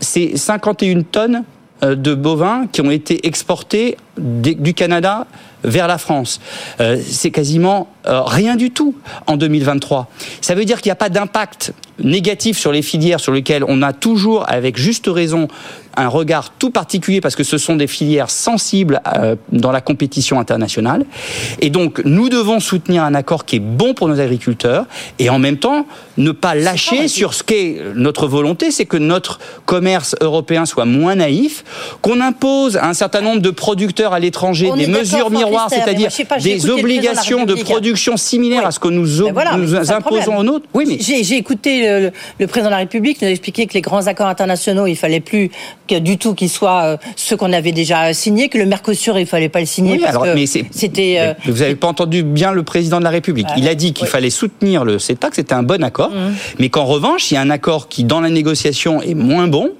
c'est 0.00 0.36
51 0.36 1.02
tonnes 1.02 1.44
euh, 1.82 1.94
de 1.94 2.14
bovins 2.14 2.66
qui 2.70 2.82
ont 2.82 2.90
été 2.90 3.26
exportés 3.26 3.96
du 4.18 4.74
Canada 4.74 5.26
vers 5.64 5.88
la 5.88 5.98
France. 5.98 6.40
Euh, 6.80 6.98
c'est 7.04 7.30
quasiment 7.30 7.88
euh, 8.06 8.22
rien 8.22 8.56
du 8.56 8.70
tout 8.70 8.94
en 9.26 9.36
2023. 9.36 10.10
Ça 10.40 10.54
veut 10.54 10.64
dire 10.64 10.80
qu'il 10.80 10.90
n'y 10.90 10.92
a 10.92 10.96
pas 10.96 11.08
d'impact 11.08 11.72
négatif 11.98 12.58
sur 12.58 12.72
les 12.72 12.82
filières 12.82 13.20
sur 13.20 13.32
lesquelles 13.32 13.64
on 13.66 13.82
a 13.82 13.92
toujours, 13.92 14.44
avec 14.48 14.76
juste 14.76 15.06
raison, 15.06 15.48
un 15.96 16.08
regard 16.08 16.50
tout 16.50 16.70
particulier 16.70 17.20
parce 17.20 17.36
que 17.36 17.44
ce 17.44 17.58
sont 17.58 17.76
des 17.76 17.86
filières 17.86 18.30
sensibles 18.30 19.00
euh, 19.16 19.36
dans 19.52 19.72
la 19.72 19.80
compétition 19.80 20.40
internationale. 20.40 21.04
Et 21.60 21.70
donc, 21.70 22.02
nous 22.04 22.28
devons 22.28 22.60
soutenir 22.60 23.04
un 23.04 23.14
accord 23.14 23.44
qui 23.44 23.56
est 23.56 23.60
bon 23.60 23.94
pour 23.94 24.08
nos 24.08 24.20
agriculteurs 24.20 24.86
et 25.18 25.30
en 25.30 25.38
même 25.38 25.58
temps 25.58 25.86
ne 26.16 26.32
pas 26.32 26.54
lâcher 26.54 27.08
sur 27.08 27.34
ce 27.34 27.42
qu'est 27.42 27.80
notre 27.94 28.26
volonté, 28.26 28.70
c'est 28.70 28.86
que 28.86 28.96
notre 28.96 29.38
commerce 29.66 30.16
européen 30.20 30.66
soit 30.66 30.84
moins 30.84 31.14
naïf, 31.14 31.64
qu'on 32.02 32.20
impose 32.20 32.76
à 32.76 32.88
un 32.88 32.94
certain 32.94 33.20
nombre 33.20 33.40
de 33.40 33.50
producteurs 33.50 34.12
à 34.12 34.18
l'étranger 34.18 34.70
des 34.76 34.86
mesures 34.86 35.30
miroirs, 35.30 35.53
c'est-à-dire 35.68 36.10
des 36.40 36.70
obligations 36.70 37.44
de 37.44 37.54
production 37.54 38.16
similaires 38.16 38.66
à 38.66 38.70
ce 38.70 38.78
que 38.78 38.88
nous, 38.88 39.06
nous 39.06 39.92
imposons 39.92 40.36
aux 40.36 40.42
nôtres. 40.42 40.66
Oui, 40.74 40.84
mais 40.86 40.98
j'ai 41.00 41.36
écouté 41.36 42.10
le, 42.38 42.46
président 42.46 42.68
de 42.68 42.74
la 42.74 42.78
République 42.78 43.20
nous 43.22 43.28
expliquer 43.28 43.66
que 43.66 43.74
les 43.74 43.80
grands 43.80 44.06
accords 44.06 44.26
internationaux, 44.26 44.86
il 44.86 44.96
fallait 44.96 45.20
plus 45.20 45.50
que 45.88 45.98
du 45.98 46.18
tout 46.18 46.34
qu'ils 46.34 46.50
soient 46.50 46.84
euh, 46.84 46.96
ceux 47.16 47.36
qu'on 47.36 47.52
avait 47.52 47.72
déjà 47.72 48.12
signés, 48.14 48.48
que 48.48 48.58
le 48.58 48.66
Mercosur, 48.66 49.18
il 49.18 49.26
fallait 49.26 49.48
pas 49.48 49.60
le 49.60 49.66
signer 49.66 49.98
parce 49.98 50.10
alors, 50.10 50.34
que 50.34 50.46
c'était. 50.46 51.16
Euh, 51.18 51.34
vous 51.46 51.58
n'avez 51.58 51.76
pas 51.76 51.88
entendu 51.88 52.22
bien 52.22 52.52
le 52.52 52.62
président 52.62 52.98
de 52.98 53.04
la 53.04 53.10
République. 53.10 53.46
il 53.56 53.68
a 53.68 53.74
dit 53.74 53.92
qu'il 53.92 54.06
fallait 54.06 54.30
soutenir 54.30 54.84
le 54.84 54.98
CETA, 54.98 55.30
que 55.30 55.36
c'était 55.36 55.54
un 55.54 55.62
bon 55.62 55.82
accord, 55.82 56.10
mmh. 56.10 56.34
mais 56.58 56.68
qu'en 56.68 56.84
revanche, 56.84 57.30
il 57.30 57.34
y 57.34 57.36
a 57.36 57.40
un 57.40 57.50
accord 57.50 57.88
qui, 57.88 58.04
dans 58.04 58.20
la 58.20 58.30
négociation, 58.30 59.02
est 59.02 59.14
moins 59.14 59.48
bon 59.48 59.72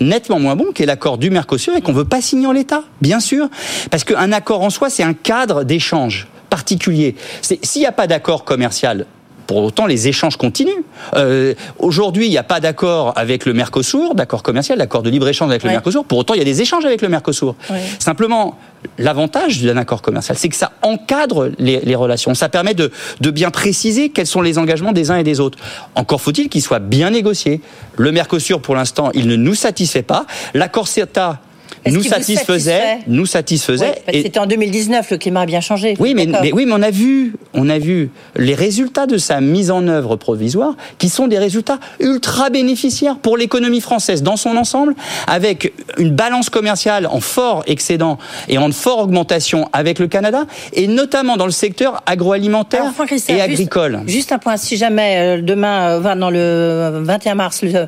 nettement 0.00 0.38
moins 0.38 0.56
bon, 0.56 0.72
qui 0.72 0.82
est 0.82 0.86
l'accord 0.86 1.18
du 1.18 1.30
Mercosur 1.30 1.76
et 1.76 1.80
qu'on 1.82 1.92
veut 1.92 2.04
pas 2.04 2.20
signer 2.20 2.46
en 2.46 2.52
l'état, 2.52 2.84
bien 3.00 3.20
sûr, 3.20 3.48
parce 3.90 4.04
qu'un 4.04 4.32
accord 4.32 4.62
en 4.62 4.70
soi, 4.70 4.90
c'est 4.90 5.02
un 5.02 5.14
cadre 5.14 5.64
d'échange 5.64 6.28
particulier. 6.48 7.14
S'il 7.42 7.80
n'y 7.80 7.86
a 7.86 7.92
pas 7.92 8.06
d'accord 8.06 8.44
commercial 8.44 9.06
pour 9.50 9.64
autant, 9.64 9.86
les 9.86 10.06
échanges 10.06 10.36
continuent. 10.36 10.84
Euh, 11.16 11.54
aujourd'hui, 11.80 12.26
il 12.26 12.30
n'y 12.30 12.38
a 12.38 12.44
pas 12.44 12.60
d'accord 12.60 13.14
avec 13.16 13.46
le 13.46 13.52
Mercosur, 13.52 14.14
d'accord 14.14 14.44
commercial, 14.44 14.78
d'accord 14.78 15.02
de 15.02 15.10
libre-échange 15.10 15.50
avec 15.50 15.64
le 15.64 15.70
Mercosur. 15.70 16.04
Pour 16.04 16.18
autant, 16.18 16.34
il 16.34 16.38
y 16.38 16.40
a 16.40 16.44
des 16.44 16.62
échanges 16.62 16.84
avec 16.84 17.02
le 17.02 17.08
Mercosur. 17.08 17.56
Simplement, 17.98 18.56
l'avantage 18.96 19.60
d'un 19.60 19.76
accord 19.76 20.02
commercial, 20.02 20.38
c'est 20.38 20.48
que 20.48 20.54
ça 20.54 20.70
encadre 20.82 21.50
les, 21.58 21.96
relations. 21.96 22.32
Ça 22.34 22.48
permet 22.48 22.74
de, 22.74 22.92
de, 23.20 23.30
bien 23.32 23.50
préciser 23.50 24.10
quels 24.10 24.28
sont 24.28 24.40
les 24.40 24.56
engagements 24.56 24.92
des 24.92 25.10
uns 25.10 25.16
et 25.16 25.24
des 25.24 25.40
autres. 25.40 25.58
Encore 25.96 26.20
faut-il 26.20 26.48
qu'ils 26.48 26.62
soient 26.62 26.78
bien 26.78 27.10
négociés. 27.10 27.60
Le 27.96 28.12
Mercosur, 28.12 28.62
pour 28.62 28.76
l'instant, 28.76 29.10
il 29.14 29.26
ne 29.26 29.34
nous 29.34 29.56
satisfait 29.56 30.02
pas. 30.02 30.26
L'accord 30.54 30.86
CETA 30.86 31.40
nous 31.86 32.02
satisfaisait, 32.02 32.98
nous 33.06 33.26
satisfaisait. 33.26 34.02
C'était 34.12 34.38
en 34.38 34.46
2019, 34.46 35.10
le 35.10 35.18
climat 35.18 35.40
a 35.42 35.46
bien 35.46 35.60
changé. 35.60 35.96
Oui, 35.98 36.14
mais, 36.14 36.28
oui, 36.52 36.66
mais 36.66 36.72
on 36.72 36.82
a 36.82 36.90
vu, 36.90 37.34
on 37.54 37.68
a 37.68 37.78
vu 37.78 38.10
les 38.36 38.54
résultats 38.54 39.06
de 39.06 39.18
sa 39.18 39.40
mise 39.40 39.70
en 39.70 39.88
œuvre 39.88 40.16
provisoire, 40.16 40.74
qui 40.98 41.08
sont 41.08 41.26
des 41.26 41.38
résultats 41.38 41.78
ultra 41.98 42.50
bénéficiaires 42.50 43.18
pour 43.18 43.36
l'économie 43.36 43.80
française 43.80 44.22
dans 44.22 44.36
son 44.36 44.56
ensemble, 44.56 44.94
avec 45.26 45.72
une 45.98 46.10
balance 46.10 46.50
commerciale 46.50 47.06
en 47.06 47.20
fort 47.20 47.62
excédent 47.66 48.18
et 48.48 48.58
en 48.58 48.70
forte 48.72 49.00
augmentation 49.00 49.68
avec 49.72 49.98
le 49.98 50.08
Canada, 50.08 50.44
et 50.72 50.86
notamment 50.86 51.36
dans 51.36 51.46
le 51.46 51.52
secteur 51.52 52.02
agroalimentaire 52.06 52.92
et 53.28 53.40
agricole. 53.40 54.00
Juste, 54.06 54.32
un 54.32 54.38
point, 54.38 54.56
si 54.56 54.76
jamais 54.76 55.38
euh, 55.38 55.42
demain, 55.42 56.00
euh, 56.00 56.14
dans 56.14 56.30
le 56.30 57.00
21 57.02 57.34
mars, 57.34 57.62
le, 57.62 57.86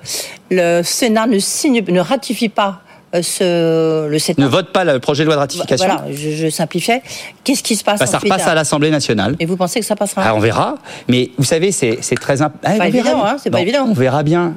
le 0.50 0.82
Sénat 0.82 1.26
ne 1.26 1.38
signe, 1.38 1.84
ne 1.86 2.00
ratifie 2.00 2.48
pas 2.48 2.82
ce, 3.20 4.08
le 4.08 4.40
Ne 4.40 4.46
vote 4.46 4.72
pas 4.72 4.84
le 4.84 4.98
projet 4.98 5.24
de 5.24 5.26
loi 5.26 5.34
de 5.34 5.40
ratification. 5.40 5.86
Voilà, 5.86 6.04
je, 6.10 6.30
je 6.30 6.48
simplifiais. 6.48 7.02
Qu'est-ce 7.44 7.62
qui 7.62 7.76
se 7.76 7.84
passe 7.84 8.00
bah, 8.00 8.06
Ça 8.06 8.18
repasse 8.18 8.46
à 8.46 8.54
l'Assemblée 8.54 8.90
nationale. 8.90 9.36
Et 9.38 9.44
vous 9.44 9.56
pensez 9.56 9.80
que 9.80 9.86
ça 9.86 9.96
passera 9.96 10.22
ah, 10.24 10.34
On 10.34 10.38
verra. 10.38 10.76
Mais 11.08 11.30
vous 11.36 11.44
savez, 11.44 11.72
c'est 11.72 11.98
très 12.18 12.40
important. 12.40 12.70
Ah, 12.74 12.78
pas 12.78 12.88
évident, 12.88 13.24
hein, 13.24 13.36
c'est 13.42 13.50
pas 13.50 13.60
évident. 13.60 13.86
On 13.86 13.92
verra 13.92 14.22
bien. 14.22 14.54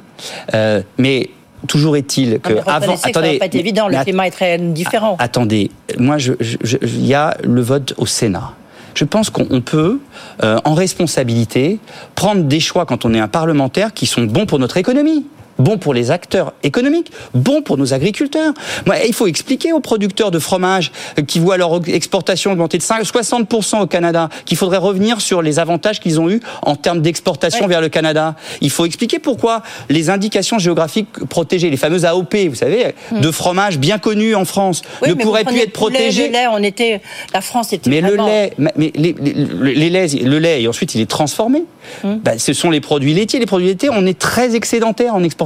Euh, 0.54 0.82
mais 0.98 1.30
toujours 1.68 1.98
est-il 1.98 2.40
que 2.40 2.54
avant, 2.66 2.94
attendez, 2.94 2.98
ça 2.98 3.10
va 3.12 3.38
pas 3.40 3.46
être 3.46 3.56
évident. 3.56 3.88
Le 3.88 4.02
climat 4.04 4.28
est 4.28 4.32
très 4.32 4.58
différent. 4.58 5.18
Attendez, 5.20 5.72
moi, 5.98 6.18
il 6.20 7.06
y 7.06 7.14
a 7.14 7.36
le 7.44 7.62
vote 7.62 7.94
au 7.98 8.06
Sénat 8.06 8.54
je 8.96 9.04
pense 9.04 9.30
qu'on 9.30 9.62
peut, 9.62 10.00
euh, 10.44 10.58
en 10.64 10.74
responsabilité, 10.74 11.80
prendre 12.16 12.44
des 12.44 12.60
choix 12.60 12.86
quand 12.86 13.06
on 13.06 13.14
est 13.14 13.20
un 13.20 13.28
parlementaire 13.28 13.94
qui 13.94 14.06
sont 14.06 14.24
bons 14.24 14.46
pour 14.46 14.58
notre 14.58 14.78
économie 14.78 15.26
bon 15.60 15.78
pour 15.78 15.94
les 15.94 16.12
acteurs 16.12 16.54
économiques, 16.64 17.12
bon 17.34 17.62
pour 17.62 17.78
nos 17.78 17.94
agriculteurs. 17.94 18.54
il 19.06 19.14
faut 19.14 19.28
expliquer 19.28 19.74
aux 19.74 19.80
producteurs 19.80 20.32
de 20.32 20.40
fromage 20.40 20.92
qui 21.28 21.40
voient 21.40 21.58
leur 21.58 21.80
exportation 21.88 22.52
augmenter 22.52 22.78
de 22.78 22.84
60% 22.84 23.82
au 23.82 23.88
Canada 23.88 24.30
qu'il 24.46 24.58
faudrait 24.58 24.78
revenir 24.78 25.22
sur 25.22 25.42
les 25.42 25.60
avantages 25.60 26.00
qu'ils 26.00 26.20
ont 26.20 26.30
eus 26.30 26.42
en 26.62 26.76
termes 26.76 27.02
d'exportation 27.02 27.68
vers 27.68 27.82
le 27.82 27.90
Canada. 27.90 28.36
Il 28.62 28.70
faut 28.70 28.86
expliquer 28.86 29.20
pourquoi 29.20 29.64
les 29.90 30.10
indications 30.10 30.60
géographiques 30.60 31.26
protégées, 31.30 31.70
les 31.70 31.78
fameuses 31.78 32.06
AOP, 32.06 32.36
vous 32.50 32.56
savez, 32.56 32.94
hmm. 33.12 33.22
de 33.22 33.32
fromage 33.32 33.80
bien 33.80 33.98
connues 33.98 34.36
en 34.36 34.46
France, 34.46 34.82
ne 35.06 35.14
pourraient 35.14 35.44
plus 35.44 35.60
être 35.60 35.74
protégées. 35.74 36.28
Le 36.28 36.34
lait, 36.34 36.48
on 36.52 36.64
était, 36.64 37.02
la 37.34 37.42
France 37.42 37.74
était. 37.74 37.90
Mais 37.90 38.02
le 38.02 38.16
lait, 38.16 38.54
mais 38.58 38.92
les, 38.96 39.16
les, 39.62 39.90
laits, 39.90 40.14
le 40.22 40.40
lait, 40.40 40.62
et 40.62 40.68
ensuite 40.68 40.96
il 40.96 41.02
est 41.02 41.10
transformé. 41.10 41.64
Ben, 42.04 42.40
ce 42.40 42.54
sont 42.54 42.72
les 42.72 42.82
produits 42.82 43.14
laitiers. 43.14 43.40
Les 43.40 43.46
produits 43.46 43.68
laitiers, 43.68 43.90
on 43.92 44.06
est 44.06 44.18
très 44.18 44.56
excédentaire 44.56 45.14
en 45.14 45.24
exportation 45.24 45.45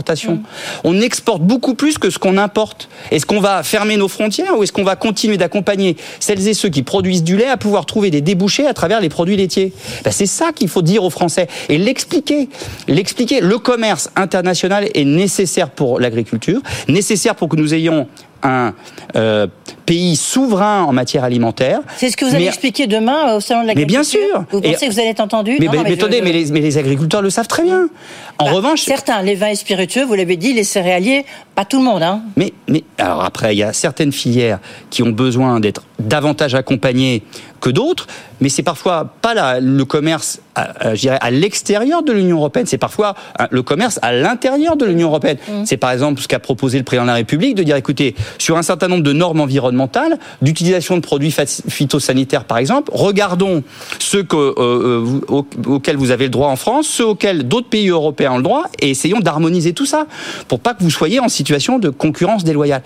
On 0.83 0.99
exporte 1.01 1.41
beaucoup 1.41 1.73
plus 1.73 1.97
que 1.97 2.09
ce 2.09 2.19
qu'on 2.19 2.37
importe. 2.37 2.89
Est-ce 3.11 3.25
qu'on 3.25 3.39
va 3.39 3.63
fermer 3.63 3.97
nos 3.97 4.07
frontières 4.07 4.57
ou 4.57 4.63
est-ce 4.63 4.71
qu'on 4.71 4.83
va 4.83 4.95
continuer 4.95 5.37
d'accompagner 5.37 5.97
celles 6.19 6.47
et 6.47 6.53
ceux 6.53 6.69
qui 6.69 6.83
produisent 6.83 7.23
du 7.23 7.37
lait 7.37 7.47
à 7.47 7.57
pouvoir 7.57 7.85
trouver 7.85 8.11
des 8.11 8.21
débouchés 8.21 8.67
à 8.67 8.73
travers 8.73 9.01
les 9.01 9.09
produits 9.09 9.35
laitiers? 9.35 9.73
Ben, 10.03 10.11
C'est 10.11 10.25
ça 10.25 10.51
qu'il 10.53 10.67
faut 10.67 10.81
dire 10.81 11.03
aux 11.03 11.09
Français 11.09 11.47
et 11.69 11.77
l'expliquer. 11.77 12.49
L'expliquer. 12.87 13.41
Le 13.41 13.57
commerce 13.57 14.09
international 14.15 14.89
est 14.93 15.05
nécessaire 15.05 15.69
pour 15.69 15.99
l'agriculture, 15.99 16.61
nécessaire 16.87 17.35
pour 17.35 17.49
que 17.49 17.55
nous 17.55 17.73
ayons 17.73 18.07
un 18.43 18.73
euh, 19.15 19.47
pays 19.85 20.15
souverain 20.15 20.83
en 20.83 20.93
matière 20.93 21.23
alimentaire. 21.23 21.81
C'est 21.97 22.09
ce 22.09 22.17
que 22.17 22.25
vous 22.25 22.35
allez 22.35 22.47
expliquer 22.47 22.87
demain 22.87 23.35
au 23.35 23.39
salon 23.39 23.63
de 23.63 23.67
l'agriculture. 23.67 23.99
Mais 23.99 24.03
bien 24.03 24.03
sûr. 24.03 24.45
Vous 24.51 24.61
pensez 24.61 24.87
que 24.87 24.91
vous 24.91 24.99
allez 24.99 25.09
être 25.09 25.19
entendu 25.19 25.57
Mais, 25.59 25.67
mais, 25.67 25.93
attendez, 25.93 26.21
mais, 26.21 26.31
les, 26.31 26.77
agriculteurs 26.77 27.21
le 27.21 27.29
savent 27.29 27.47
très 27.47 27.63
bien. 27.63 27.89
En 28.37 28.45
bah, 28.45 28.51
revanche, 28.51 28.81
certains, 28.81 29.21
les 29.21 29.35
vins 29.35 29.49
et 29.49 29.55
spiritueux, 29.55 30.05
vous 30.05 30.15
l'avez 30.15 30.37
dit, 30.37 30.53
les 30.53 30.63
céréaliers, 30.63 31.25
pas 31.59 31.65
tout 31.65 31.79
le 31.79 31.83
monde. 31.83 32.03
Hein. 32.03 32.21
Mais, 32.37 32.53
mais 32.69 32.85
alors 32.97 33.21
après, 33.21 33.53
il 33.53 33.57
y 33.57 33.63
a 33.63 33.73
certaines 33.73 34.13
filières 34.13 34.59
qui 34.89 35.03
ont 35.03 35.09
besoin 35.09 35.59
d'être 35.59 35.83
davantage 35.99 36.55
accompagnées 36.55 37.21
que 37.59 37.69
d'autres, 37.69 38.07
mais 38.39 38.47
c'est 38.47 38.63
parfois 38.63 39.15
pas 39.21 39.59
le 39.59 39.83
commerce, 39.83 40.39
à, 40.55 40.95
je 40.95 41.01
dirais, 41.01 41.17
à 41.19 41.29
l'extérieur 41.29 42.03
de 42.03 42.13
l'Union 42.13 42.37
européenne, 42.37 42.65
c'est 42.65 42.77
parfois 42.77 43.15
euh, 43.41 43.47
le 43.51 43.61
commerce 43.63 43.99
à 44.01 44.13
l'intérieur 44.13 44.77
de 44.77 44.85
l'Union 44.85 45.09
européenne. 45.09 45.35
Mmh. 45.49 45.65
C'est 45.65 45.75
par 45.75 45.91
exemple 45.91 46.21
ce 46.21 46.29
qu'a 46.29 46.39
proposé 46.39 46.77
le 46.77 46.85
président 46.85 47.03
de 47.03 47.09
la 47.09 47.15
République 47.15 47.55
de 47.55 47.63
dire, 47.63 47.75
écoutez, 47.75 48.15
sur 48.37 48.57
un 48.57 48.61
certain 48.61 48.87
nombre 48.87 49.03
de 49.03 49.11
normes 49.11 49.41
environnementales, 49.41 50.17
d'utilisation 50.41 50.95
de 50.95 51.01
produits 51.01 51.35
phytosanitaires 51.67 52.45
par 52.45 52.59
exemple, 52.59 52.91
regardons 52.93 53.63
ceux 53.99 54.23
que, 54.23 54.37
euh, 54.37 55.19
euh, 55.29 55.43
auxquels 55.67 55.97
vous 55.97 56.11
avez 56.11 56.25
le 56.25 56.31
droit 56.31 56.47
en 56.47 56.55
France, 56.55 56.87
ceux 56.87 57.07
auxquels 57.07 57.45
d'autres 57.45 57.67
pays 57.67 57.89
européens 57.89 58.31
ont 58.31 58.37
le 58.37 58.43
droit, 58.43 58.63
et 58.79 58.89
essayons 58.89 59.19
d'harmoniser 59.19 59.73
tout 59.73 59.85
ça 59.85 60.05
pour 60.47 60.61
pas 60.61 60.73
que 60.73 60.83
vous 60.83 60.91
soyez 60.91 61.19
en 61.19 61.27
situation 61.27 61.48
de 61.79 61.89
concurrence 61.89 62.43
déloyale. 62.43 62.81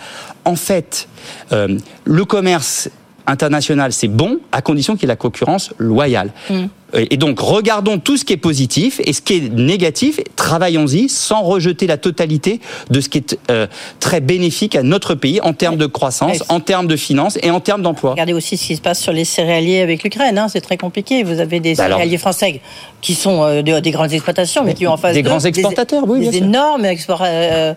En 0.45 0.55
fait, 0.55 1.07
le 1.51 2.25
commerce 2.25 2.89
international, 3.27 3.93
c'est 3.93 4.07
bon, 4.07 4.39
à 4.51 4.61
condition 4.61 4.93
qu'il 4.93 5.03
y 5.03 5.05
ait 5.05 5.07
la 5.07 5.15
concurrence 5.15 5.71
loyale. 5.77 6.31
Mm. 6.49 6.65
Et 6.95 7.17
donc, 7.17 7.39
regardons 7.39 7.97
tout 7.97 8.17
ce 8.17 8.25
qui 8.25 8.33
est 8.33 8.37
positif 8.37 9.01
et 9.03 9.13
ce 9.13 9.21
qui 9.21 9.33
est 9.37 9.49
négatif, 9.49 10.19
travaillons-y 10.35 11.09
sans 11.09 11.41
rejeter 11.41 11.87
la 11.87 11.97
totalité 11.97 12.59
de 12.91 13.01
ce 13.01 13.09
qui 13.09 13.17
est 13.17 13.39
euh, 13.49 13.65
très 13.99 14.21
bénéfique 14.21 14.75
à 14.75 14.83
notre 14.83 15.15
pays 15.15 15.41
en 15.41 15.53
termes 15.53 15.77
de 15.77 15.87
croissance, 15.87 16.43
en 16.49 16.59
termes 16.59 16.85
de 16.85 16.95
finances 16.95 17.39
et 17.41 17.49
en 17.49 17.59
termes 17.61 17.81
d'emploi. 17.81 18.11
Regardez 18.11 18.33
aussi 18.33 18.57
ce 18.57 18.67
qui 18.67 18.75
se 18.75 18.81
passe 18.81 18.99
sur 18.99 19.11
les 19.11 19.25
céréaliers 19.25 19.81
avec 19.81 20.03
l'Ukraine, 20.03 20.37
hein, 20.37 20.47
c'est 20.49 20.61
très 20.61 20.77
compliqué. 20.77 21.23
Vous 21.23 21.39
avez 21.39 21.59
des 21.59 21.73
bah 21.73 21.87
céréaliers 21.87 22.19
français 22.19 22.61
qui 23.01 23.15
sont 23.15 23.43
euh, 23.43 23.63
des, 23.63 23.91
grandes 23.91 24.13
exploitations, 24.13 24.63
mais 24.63 24.75
qui 24.75 24.85
ont 24.85 24.91
en 24.91 24.97
face 24.97 25.15
des 25.15 25.23
grands 25.23 25.39
exportateurs, 25.39 26.03
oui, 26.07 26.29
des 26.29 26.37
énormes 26.37 26.85
exportateurs. 26.85 27.33
Euh, 27.33 27.73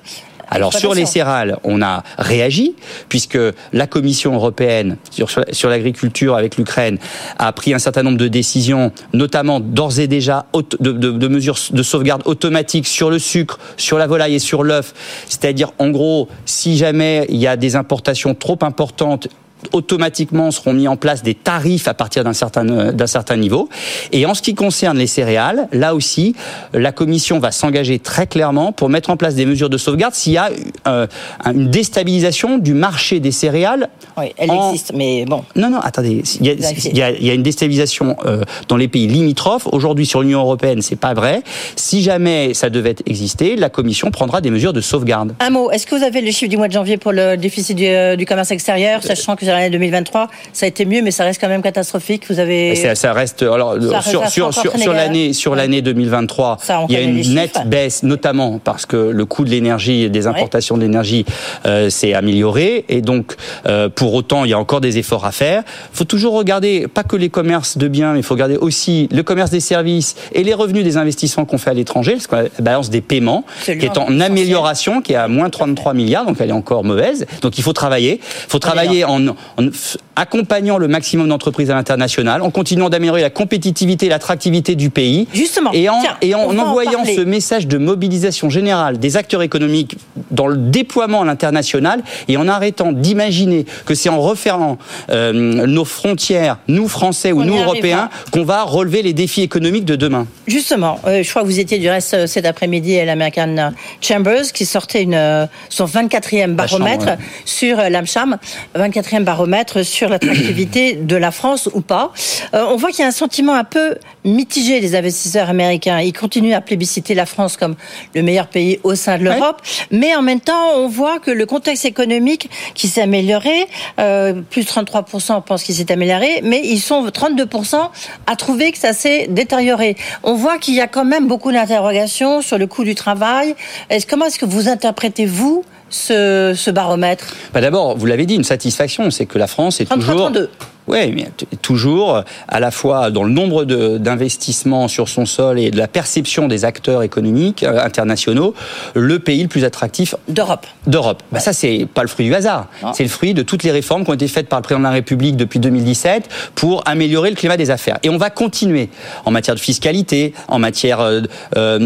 alors 0.48 0.72
sur 0.72 0.94
les 0.94 1.06
céréales, 1.06 1.58
on 1.64 1.82
a 1.82 2.02
réagi 2.18 2.74
puisque 3.08 3.38
la 3.72 3.86
Commission 3.86 4.34
européenne 4.34 4.96
sur, 5.10 5.28
sur 5.50 5.68
l'agriculture 5.68 6.36
avec 6.36 6.56
l'Ukraine 6.56 6.98
a 7.38 7.52
pris 7.52 7.74
un 7.74 7.78
certain 7.78 8.02
nombre 8.02 8.18
de 8.18 8.28
décisions, 8.28 8.92
notamment 9.12 9.60
d'ores 9.60 9.98
et 9.98 10.06
déjà 10.06 10.46
de, 10.54 10.92
de, 10.92 11.10
de, 11.10 11.28
mesures 11.28 11.58
de 11.70 11.82
sauvegarde 11.82 12.22
automatique 12.26 12.86
sur 12.86 13.10
le 13.10 13.18
sucre, 13.18 13.58
sur 13.76 13.98
la 13.98 14.06
volaille 14.06 14.36
et 14.36 14.38
sur 14.38 14.62
l'œuf. 14.62 14.94
C'est-à-dire 15.28 15.72
en 15.78 15.90
gros, 15.90 16.28
si 16.44 16.76
jamais 16.76 17.26
il 17.28 17.36
y 17.36 17.46
a 17.46 17.56
des 17.56 17.76
importations 17.76 18.34
trop 18.34 18.58
importantes 18.62 19.28
automatiquement 19.72 20.50
seront 20.50 20.72
mis 20.72 20.88
en 20.88 20.96
place 20.96 21.22
des 21.22 21.34
tarifs 21.34 21.88
à 21.88 21.94
partir 21.94 22.24
d'un 22.24 22.32
certain, 22.32 22.68
euh, 22.68 22.92
d'un 22.92 23.06
certain 23.06 23.36
niveau. 23.36 23.68
Et 24.12 24.26
en 24.26 24.34
ce 24.34 24.42
qui 24.42 24.54
concerne 24.54 24.98
les 24.98 25.06
céréales, 25.06 25.68
là 25.72 25.94
aussi, 25.94 26.34
la 26.72 26.92
Commission 26.92 27.38
va 27.38 27.50
s'engager 27.50 27.98
très 27.98 28.26
clairement 28.26 28.72
pour 28.72 28.88
mettre 28.88 29.10
en 29.10 29.16
place 29.16 29.34
des 29.34 29.46
mesures 29.46 29.70
de 29.70 29.78
sauvegarde 29.78 30.14
s'il 30.14 30.34
y 30.34 30.38
a 30.38 30.50
euh, 30.86 31.06
une 31.44 31.70
déstabilisation 31.70 32.58
du 32.58 32.74
marché 32.74 33.20
des 33.20 33.32
céréales. 33.32 33.88
Oui, 34.16 34.26
elle 34.36 34.50
existe, 34.50 34.92
mais 34.94 35.24
bon. 35.24 35.44
Non, 35.54 35.70
non, 35.70 35.78
attendez. 35.78 36.22
Il 36.40 36.46
y 36.46 36.50
a, 36.50 36.52
il 36.52 36.96
y 36.96 37.02
a, 37.02 37.10
il 37.10 37.24
y 37.24 37.30
a 37.30 37.34
une 37.34 37.42
déstabilisation 37.42 38.16
euh, 38.24 38.42
dans 38.68 38.76
les 38.76 38.88
pays 38.88 39.06
limitrophes. 39.06 39.66
Aujourd'hui, 39.70 40.06
sur 40.06 40.22
l'Union 40.22 40.40
européenne, 40.40 40.82
c'est 40.82 40.96
pas 40.96 41.14
vrai. 41.14 41.42
Si 41.76 42.02
jamais 42.02 42.54
ça 42.54 42.70
devait 42.70 42.96
exister, 43.06 43.56
la 43.56 43.68
Commission 43.68 44.10
prendra 44.10 44.40
des 44.40 44.50
mesures 44.50 44.72
de 44.72 44.80
sauvegarde. 44.80 45.34
Un 45.40 45.50
mot. 45.50 45.70
Est-ce 45.70 45.86
que 45.86 45.94
vous 45.94 46.02
avez 46.02 46.20
le 46.20 46.30
chiffre 46.30 46.50
du 46.50 46.56
mois 46.56 46.68
de 46.68 46.72
janvier 46.72 46.96
pour 46.96 47.12
le 47.12 47.36
déficit 47.36 47.76
du, 47.76 48.16
du 48.16 48.26
commerce 48.26 48.50
extérieur, 48.50 49.02
sachant 49.02 49.36
que 49.36 49.44
l'année 49.58 49.70
2023, 49.70 50.28
ça 50.52 50.66
a 50.66 50.68
été 50.68 50.84
mieux, 50.84 51.02
mais 51.02 51.10
ça 51.10 51.24
reste 51.24 51.40
quand 51.40 51.48
même 51.48 51.62
catastrophique. 51.62 52.24
Vous 52.28 52.38
avez 52.38 52.74
ça, 52.94 53.12
reste 53.12 53.42
alors 53.42 53.76
sur, 54.02 54.28
sur, 54.28 54.52
sur, 54.52 54.92
l'année 54.92 55.32
sur 55.32 55.54
l'année 55.54 55.82
2023, 55.82 56.58
il 56.88 56.94
y 56.94 56.96
a 56.96 57.00
une 57.00 57.34
nette 57.34 57.58
baisse, 57.66 58.02
notamment 58.02 58.58
parce 58.58 58.86
que 58.86 58.96
le 58.96 59.24
coût 59.24 59.44
de 59.44 59.50
l'énergie 59.50 60.02
et 60.02 60.08
des 60.08 60.26
importations 60.26 60.76
d'énergie 60.76 61.24
euh, 61.66 61.90
s'est 61.90 62.14
amélioré, 62.14 62.84
et 62.88 63.00
donc 63.00 63.34
euh, 63.66 63.88
pour 63.88 64.14
autant 64.14 64.44
il 64.44 64.50
y 64.50 64.54
a 64.54 64.58
encore 64.58 64.80
des 64.80 64.98
efforts 64.98 65.24
à 65.24 65.32
faire. 65.32 65.62
Il 65.92 65.96
faut 65.96 66.04
toujours 66.04 66.34
regarder 66.34 66.86
pas 66.88 67.02
que 67.02 67.16
les 67.16 67.28
commerces 67.28 67.78
de 67.78 67.88
biens, 67.88 68.12
mais 68.12 68.20
il 68.20 68.22
faut 68.22 68.34
regarder 68.34 68.56
aussi 68.56 69.08
le 69.12 69.22
commerce 69.22 69.50
des 69.50 69.60
services 69.60 70.16
et 70.32 70.42
les 70.42 70.54
revenus 70.54 70.84
des 70.84 70.96
investissements 70.96 71.44
qu'on 71.44 71.58
fait 71.58 71.70
à 71.70 71.74
l'étranger, 71.74 72.16
la 72.30 72.44
balance 72.60 72.90
des 72.90 73.00
paiements, 73.00 73.44
qui 73.64 73.72
est 73.72 73.98
en 73.98 74.20
amélioration, 74.20 75.00
qui 75.00 75.12
est 75.12 75.16
à 75.16 75.28
moins 75.28 75.50
33 75.50 75.94
milliards, 75.94 76.26
donc 76.26 76.36
elle 76.40 76.50
est 76.50 76.52
encore 76.52 76.84
mauvaise. 76.84 77.26
Donc 77.42 77.58
il 77.58 77.62
faut 77.62 77.72
travailler, 77.72 78.20
il 78.22 78.50
faut 78.50 78.58
travailler 78.58 79.04
en 79.04 79.20
en 79.58 79.68
accompagnant 80.16 80.78
le 80.78 80.88
maximum 80.88 81.28
d'entreprises 81.28 81.70
à 81.70 81.74
l'international, 81.74 82.42
en 82.42 82.50
continuant 82.50 82.88
d'améliorer 82.88 83.20
la 83.20 83.30
compétitivité 83.30 84.06
et 84.06 84.08
l'attractivité 84.08 84.74
du 84.74 84.90
pays. 84.90 85.28
Justement. 85.32 85.70
Et 85.72 85.88
en, 85.88 86.00
et 86.22 86.34
en 86.34 86.58
envoyant 86.58 87.04
ce 87.04 87.20
message 87.20 87.66
de 87.66 87.78
mobilisation 87.78 88.50
générale 88.50 88.98
des 88.98 89.16
acteurs 89.16 89.42
économiques 89.42 89.96
dans 90.30 90.46
le 90.46 90.56
déploiement 90.56 91.22
à 91.22 91.24
l'international 91.24 92.02
et 92.28 92.36
en 92.36 92.48
arrêtant 92.48 92.92
d'imaginer 92.92 93.66
que 93.84 93.94
c'est 93.94 94.08
en 94.08 94.20
refermant 94.20 94.78
euh, 95.10 95.32
nos 95.32 95.84
frontières, 95.84 96.58
nous 96.68 96.88
Français 96.88 97.32
ou 97.32 97.44
nous 97.44 97.56
Européens, 97.56 98.08
qu'on 98.30 98.44
va 98.44 98.62
relever 98.62 99.02
les 99.02 99.12
défis 99.12 99.42
économiques 99.42 99.84
de 99.84 99.96
demain. 99.96 100.26
Justement, 100.46 100.98
euh, 101.06 101.22
je 101.22 101.30
crois 101.30 101.42
que 101.42 101.46
vous 101.46 101.60
étiez 101.60 101.78
du 101.78 101.88
reste 101.88 102.14
euh, 102.14 102.26
cet 102.26 102.46
après-midi 102.46 102.98
à 102.98 103.04
l'American 103.04 103.72
Chambers 104.00 104.52
qui 104.52 104.64
sortait 104.64 105.02
une, 105.02 105.48
son 105.68 105.86
24e 105.86 106.54
baromètre 106.54 107.16
sur 107.44 107.76
l'AMCHAM, 107.76 108.38
24e 108.76 109.24
baromètre 109.26 109.84
sur 109.84 110.08
l'attractivité 110.08 110.94
de 110.94 111.16
la 111.16 111.30
France 111.30 111.68
ou 111.74 111.82
pas. 111.82 112.12
on 112.54 112.76
voit 112.76 112.90
qu'il 112.90 113.00
y 113.00 113.04
a 113.04 113.08
un 113.08 113.10
sentiment 113.10 113.52
un 113.54 113.64
peu 113.64 113.96
mitigé 114.24 114.80
des 114.80 114.94
investisseurs 114.94 115.50
américains. 115.50 116.00
Ils 116.00 116.12
continuent 116.12 116.54
à 116.54 116.60
plébisciter 116.60 117.14
la 117.14 117.26
France 117.26 117.56
comme 117.56 117.76
le 118.14 118.22
meilleur 118.22 118.46
pays 118.46 118.80
au 118.82 118.94
sein 118.94 119.18
de 119.18 119.24
l'Europe, 119.24 119.60
mais 119.90 120.14
en 120.16 120.22
même 120.22 120.40
temps, 120.40 120.72
on 120.76 120.88
voit 120.88 121.18
que 121.18 121.30
le 121.30 121.46
contexte 121.46 121.84
économique 121.84 122.48
qui 122.74 122.88
s'est 122.88 123.02
amélioré, 123.02 123.66
euh, 123.98 124.40
plus 124.50 124.62
33% 124.62 125.36
on 125.36 125.40
pense 125.40 125.62
qu'il 125.62 125.74
s'est 125.74 125.90
amélioré, 125.90 126.40
mais 126.42 126.62
ils 126.64 126.80
sont 126.80 127.06
32% 127.06 127.90
à 128.26 128.36
trouver 128.36 128.72
que 128.72 128.78
ça 128.78 128.92
s'est 128.92 129.26
détérioré. 129.28 129.96
On 130.22 130.34
voit 130.34 130.58
qu'il 130.58 130.74
y 130.74 130.80
a 130.80 130.86
quand 130.86 131.04
même 131.04 131.26
beaucoup 131.26 131.52
d'interrogations 131.52 132.40
sur 132.40 132.58
le 132.58 132.66
coût 132.66 132.84
du 132.84 132.94
travail. 132.94 133.54
Est-ce, 133.90 134.06
comment 134.06 134.26
est-ce 134.26 134.38
que 134.38 134.46
vous 134.46 134.68
interprétez, 134.68 135.26
vous, 135.26 135.64
ce, 135.90 136.52
ce 136.56 136.70
baromètre 136.70 137.34
bah 137.52 137.60
D'abord, 137.60 137.96
vous 137.96 138.06
l'avez 138.06 138.26
dit, 138.26 138.34
une 138.34 138.44
satisfaction, 138.44 139.10
c'est 139.10 139.26
que 139.26 139.38
la 139.38 139.46
France 139.46 139.80
est 139.80 139.86
33, 139.86 140.12
toujours... 140.14 140.26
32. 140.32 140.50
Oui, 140.86 141.12
mais 141.12 141.28
toujours, 141.62 142.22
à 142.48 142.60
la 142.60 142.70
fois 142.70 143.10
dans 143.10 143.24
le 143.24 143.30
nombre 143.30 143.64
d'investissements 143.64 144.88
sur 144.88 145.08
son 145.08 145.26
sol 145.26 145.58
et 145.58 145.70
de 145.70 145.78
la 145.78 145.88
perception 145.88 146.48
des 146.48 146.64
acteurs 146.64 147.02
économiques 147.02 147.62
euh, 147.62 147.82
internationaux, 147.82 148.54
le 148.94 149.18
pays 149.18 149.42
le 149.42 149.48
plus 149.48 149.64
attractif 149.64 150.14
d'Europe. 150.28 150.66
D'Europe. 150.86 151.22
Bah, 151.32 151.40
ça, 151.40 151.52
c'est 151.52 151.86
pas 151.92 152.02
le 152.02 152.08
fruit 152.08 152.26
du 152.26 152.34
hasard. 152.34 152.68
C'est 152.94 153.02
le 153.02 153.08
fruit 153.08 153.34
de 153.34 153.42
toutes 153.42 153.62
les 153.62 153.70
réformes 153.70 154.04
qui 154.04 154.10
ont 154.10 154.14
été 154.14 154.28
faites 154.28 154.48
par 154.48 154.58
le 154.58 154.62
président 154.62 154.80
de 154.80 154.84
la 154.84 154.90
République 154.90 155.36
depuis 155.36 155.58
2017 155.58 156.28
pour 156.54 156.82
améliorer 156.86 157.30
le 157.30 157.36
climat 157.36 157.56
des 157.56 157.70
affaires. 157.70 157.98
Et 158.02 158.10
on 158.10 158.18
va 158.18 158.30
continuer 158.30 158.88
en 159.24 159.30
matière 159.30 159.54
de 159.54 159.60
fiscalité, 159.60 160.34
en 160.48 160.58
matière 160.58 161.00
euh, 161.00 161.22
euh, 161.56 161.78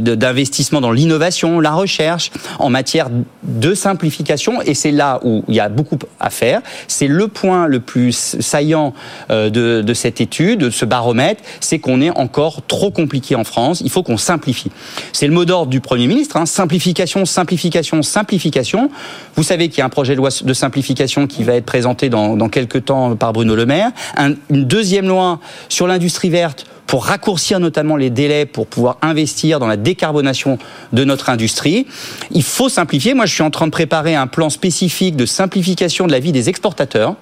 d'investissement 0.00 0.80
dans 0.80 0.92
l'innovation, 0.92 1.60
la 1.60 1.72
recherche, 1.72 2.30
en 2.58 2.70
matière 2.70 3.08
de 3.42 3.74
simplification. 3.74 4.62
Et 4.62 4.74
c'est 4.74 4.92
là 4.92 5.20
où 5.24 5.44
il 5.48 5.54
y 5.54 5.60
a 5.60 5.68
beaucoup 5.68 5.98
à 6.18 6.30
faire. 6.30 6.60
C'est 6.88 7.08
le 7.08 7.28
point 7.28 7.66
le 7.66 7.80
plus 7.80 8.12
saillant 8.20 8.94
euh, 9.30 9.50
de, 9.50 9.94
cette 9.94 10.20
étude, 10.20 10.60
de 10.60 10.70
ce 10.70 10.84
baromètre, 10.84 11.42
c'est 11.60 11.78
qu'on 11.78 12.00
est 12.00 12.10
encore 12.10 12.62
trop 12.66 12.90
compliqué 12.90 13.34
en 13.34 13.44
France. 13.44 13.80
Il 13.84 13.90
faut 13.90 14.02
qu'on 14.02 14.16
simplifie. 14.16 14.70
C'est 15.12 15.26
le 15.26 15.32
mot 15.32 15.44
d'ordre 15.44 15.70
du 15.70 15.80
Premier 15.80 16.06
ministre. 16.06 16.36
Hein. 16.36 16.46
simplification, 16.46 17.24
simplification, 17.24 18.02
simplification. 18.02 18.90
Vous 19.36 19.42
savez 19.42 19.68
qu'il 19.68 19.78
y 19.78 19.82
a 19.82 19.86
un 19.86 19.90
projet 19.90 20.12
de 20.12 20.18
loi 20.18 20.30
de 20.42 20.52
simplification 20.52 21.26
qui 21.26 21.42
va 21.44 21.54
être 21.54 21.66
présenté 21.66 22.08
dans, 22.08 22.48
quelques 22.48 22.84
temps 22.84 23.16
par 23.16 23.32
Bruno 23.32 23.54
Le 23.54 23.66
Maire. 23.66 23.90
une 24.16 24.64
deuxième 24.64 25.08
loi 25.08 25.40
sur 25.68 25.86
l'industrie 25.86 26.30
verte 26.30 26.66
pour 26.90 27.04
raccourcir 27.04 27.60
notamment 27.60 27.94
les 27.94 28.10
délais 28.10 28.46
pour 28.46 28.66
pouvoir 28.66 28.98
investir 29.00 29.60
dans 29.60 29.68
la 29.68 29.76
décarbonation 29.76 30.58
de 30.92 31.04
notre 31.04 31.30
industrie. 31.30 31.86
Il 32.32 32.42
faut 32.42 32.68
simplifier. 32.68 33.14
Moi, 33.14 33.26
je 33.26 33.32
suis 33.32 33.44
en 33.44 33.50
train 33.50 33.66
de 33.66 33.70
préparer 33.70 34.16
un 34.16 34.26
plan 34.26 34.50
spécifique 34.50 35.14
de 35.14 35.24
simplification 35.24 36.08
de 36.08 36.12
la 36.12 36.18
vie 36.18 36.32
des 36.32 36.48
exportateurs. 36.48 37.14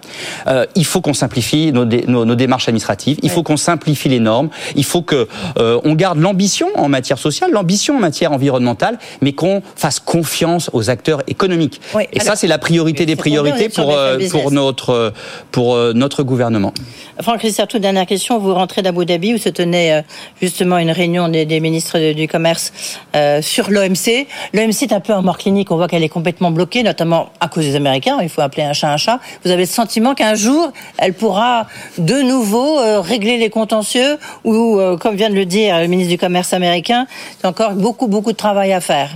Euh, 0.47 0.65
il 0.75 0.87
faut 0.87 1.03
qu'on 1.03 1.13
simplifie 1.13 1.71
nos, 1.71 1.85
nos, 1.85 2.35
démarches 2.35 2.67
administratives. 2.69 3.19
Il 3.23 3.29
faut 3.29 3.43
qu'on 3.43 3.59
simplifie 3.59 4.09
les 4.09 4.21
normes. 4.21 4.49
Il 4.75 4.85
faut 4.85 5.03
que 5.03 5.29
euh, 5.59 5.79
on 5.85 5.93
garde 5.93 6.19
l'ambition 6.19 6.69
en 6.75 6.89
matière 6.89 7.19
sociale, 7.19 7.51
l'ambition 7.53 7.99
en 7.99 8.01
matière 8.01 8.33
environnementale, 8.33 8.99
mais 9.21 9.33
qu'on 9.33 9.63
fasse 9.77 10.01
confiance 10.01 10.71
aux 10.73 10.89
acteurs 10.89 11.23
économiques. 11.27 11.83
Et 12.15 12.21
ça, 12.21 12.37
c'est 12.37 12.47
la 12.47 12.59
priorité 12.59 13.05
des 13.05 13.17
priorités 13.17 13.69
pour, 13.69 13.93
euh, 13.93 14.17
pour 14.31 14.51
notre 14.51 15.13
pour 15.53 15.77
notre 15.93 16.23
gouvernement. 16.23 16.73
Franck 17.21 17.43
Risser, 17.43 17.67
toute 17.69 17.83
dernière 17.83 18.07
question. 18.07 18.39
Vous 18.39 18.55
rentrez 18.55 18.81
d'Abu 18.81 19.05
Dhabi 19.05 19.35
où 19.35 19.39
se 19.39 19.51
tenait 19.59 19.93
euh, 19.93 20.03
justement 20.41 20.79
une 20.79 20.91
réunion 20.91 21.29
des, 21.29 21.61
ministres 21.61 22.13
du 22.13 22.29
commerce 22.29 22.73
euh, 23.17 23.43
sur 23.43 23.71
l'OMC. 23.71 24.27
L'OMC 24.55 24.83
est 24.83 24.93
un 24.93 25.01
peu 25.01 25.13
en 25.13 25.23
mort 25.23 25.39
clinique. 25.39 25.71
On 25.71 25.77
voit 25.77 25.89
qu'elle 25.89 26.05
est 26.05 26.09
complètement 26.09 26.51
bloquée, 26.51 26.83
notamment 26.83 27.31
à 27.41 27.49
cause 27.49 27.65
des 27.65 27.77
Américains. 27.77 28.19
Il 28.23 28.29
faut 28.29 28.41
appeler 28.41 28.63
un 28.63 28.73
chat 28.73 28.93
un 28.93 28.97
chat. 28.97 29.21
Vous 29.45 29.51
avez 29.51 29.63
le 29.63 29.69
sentiment 29.69 30.15
qu'un 30.15 30.35
jour, 30.35 30.73
elle 30.99 31.15
pourra 31.15 31.67
de 31.99 32.23
nouveau 32.23 32.79
euh, 32.79 33.01
régler 33.01 33.39
les 33.39 33.51
contentieux 33.51 34.19
ou, 34.45 34.81
comme 35.01 35.17
vient 35.17 35.31
de 35.31 35.35
le 35.35 35.45
dire 35.45 35.79
le 35.81 35.87
ministre 35.87 36.11
du 36.11 36.19
Commerce 36.19 36.53
américain, 36.53 37.07
c'est 37.41 37.47
encore 37.47 37.73
beaucoup, 37.73 38.07
beaucoup 38.07 38.33
de 38.33 38.37
travail 38.37 38.73
à 38.73 38.81
faire. 38.81 39.11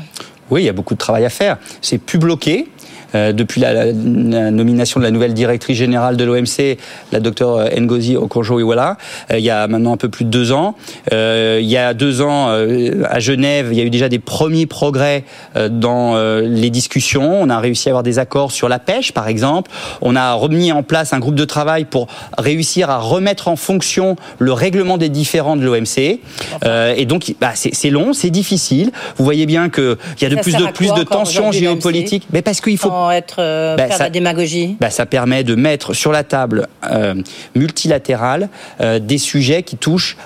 Oui, 0.50 0.62
il 0.62 0.66
y 0.66 0.68
a 0.68 0.72
beaucoup 0.72 0.94
de 0.94 0.98
travail 0.98 1.24
à 1.24 1.30
faire. 1.30 1.58
C'est 1.80 1.98
plus 1.98 2.18
bloqué. 2.18 2.68
Euh, 3.14 3.32
depuis 3.32 3.60
la, 3.60 3.92
nomination 3.92 5.00
de 5.00 5.04
la 5.04 5.10
nouvelle 5.10 5.34
directrice 5.34 5.76
générale 5.76 6.16
de 6.16 6.24
l'OMC, 6.24 6.78
la 7.12 7.20
docteure 7.20 7.68
Ngozi 7.78 8.16
Okonjo-Iweala, 8.16 8.96
euh, 9.30 9.38
il 9.38 9.44
y 9.44 9.50
a 9.50 9.66
maintenant 9.68 9.92
un 9.92 9.96
peu 9.96 10.08
plus 10.08 10.24
de 10.24 10.30
deux 10.30 10.52
ans. 10.52 10.74
Euh, 11.12 11.58
il 11.60 11.68
y 11.68 11.76
a 11.76 11.94
deux 11.94 12.22
ans, 12.22 12.48
à 12.48 13.20
Genève, 13.20 13.68
il 13.72 13.78
y 13.78 13.80
a 13.80 13.84
eu 13.84 13.90
déjà 13.90 14.08
des 14.08 14.18
premiers 14.18 14.66
progrès 14.66 15.24
dans 15.70 16.16
les 16.40 16.70
discussions. 16.70 17.40
On 17.40 17.48
a 17.50 17.58
réussi 17.58 17.88
à 17.88 17.92
avoir 17.92 18.02
des 18.02 18.18
accords 18.18 18.52
sur 18.52 18.68
la 18.68 18.78
pêche, 18.78 19.12
par 19.12 19.28
exemple. 19.28 19.70
On 20.00 20.16
a 20.16 20.32
remis 20.34 20.72
en 20.72 20.82
place 20.82 21.12
un 21.12 21.18
groupe 21.18 21.34
de 21.34 21.44
travail 21.44 21.84
pour 21.84 22.06
réussir 22.38 22.90
à 22.90 22.98
remettre 22.98 23.48
en 23.48 23.56
fonction 23.56 24.16
le 24.38 24.52
règlement 24.52 24.98
des 24.98 25.08
différends 25.08 25.56
de 25.56 25.64
l'OMC. 25.64 26.20
et 26.96 27.06
donc, 27.06 27.34
bah, 27.40 27.52
c'est 27.54 27.90
long, 27.90 28.12
c'est 28.12 28.30
difficile. 28.30 28.90
Vous 29.16 29.24
voyez 29.24 29.46
bien 29.46 29.68
qu'il 29.68 29.96
y 30.20 30.24
a 30.24 30.28
de 30.28 30.36
plus 30.36 30.56
de 30.56 30.66
plus 30.72 30.92
de 30.92 31.02
tensions 31.02 31.52
géopolitiques. 31.52 32.26
Mais 32.32 32.42
parce 32.42 32.60
qu'il 32.60 32.78
faut 32.78 32.90
être 33.10 33.36
euh, 33.38 33.76
bah, 33.76 33.86
faire 33.86 33.96
ça, 33.96 34.04
la 34.04 34.10
démagogie? 34.10 34.76
bah, 34.80 34.90
Ça 34.90 35.06
permet 35.06 35.44
de 35.44 35.54
mettre 35.54 35.94
sur 35.94 36.12
la 36.12 36.24
table 36.24 36.68
euh, 36.90 37.14
multilatérale 37.54 38.48
euh, 38.80 38.98
des 38.98 39.18
sujets 39.18 39.62
qui 39.62 39.76
touchent 39.76 40.16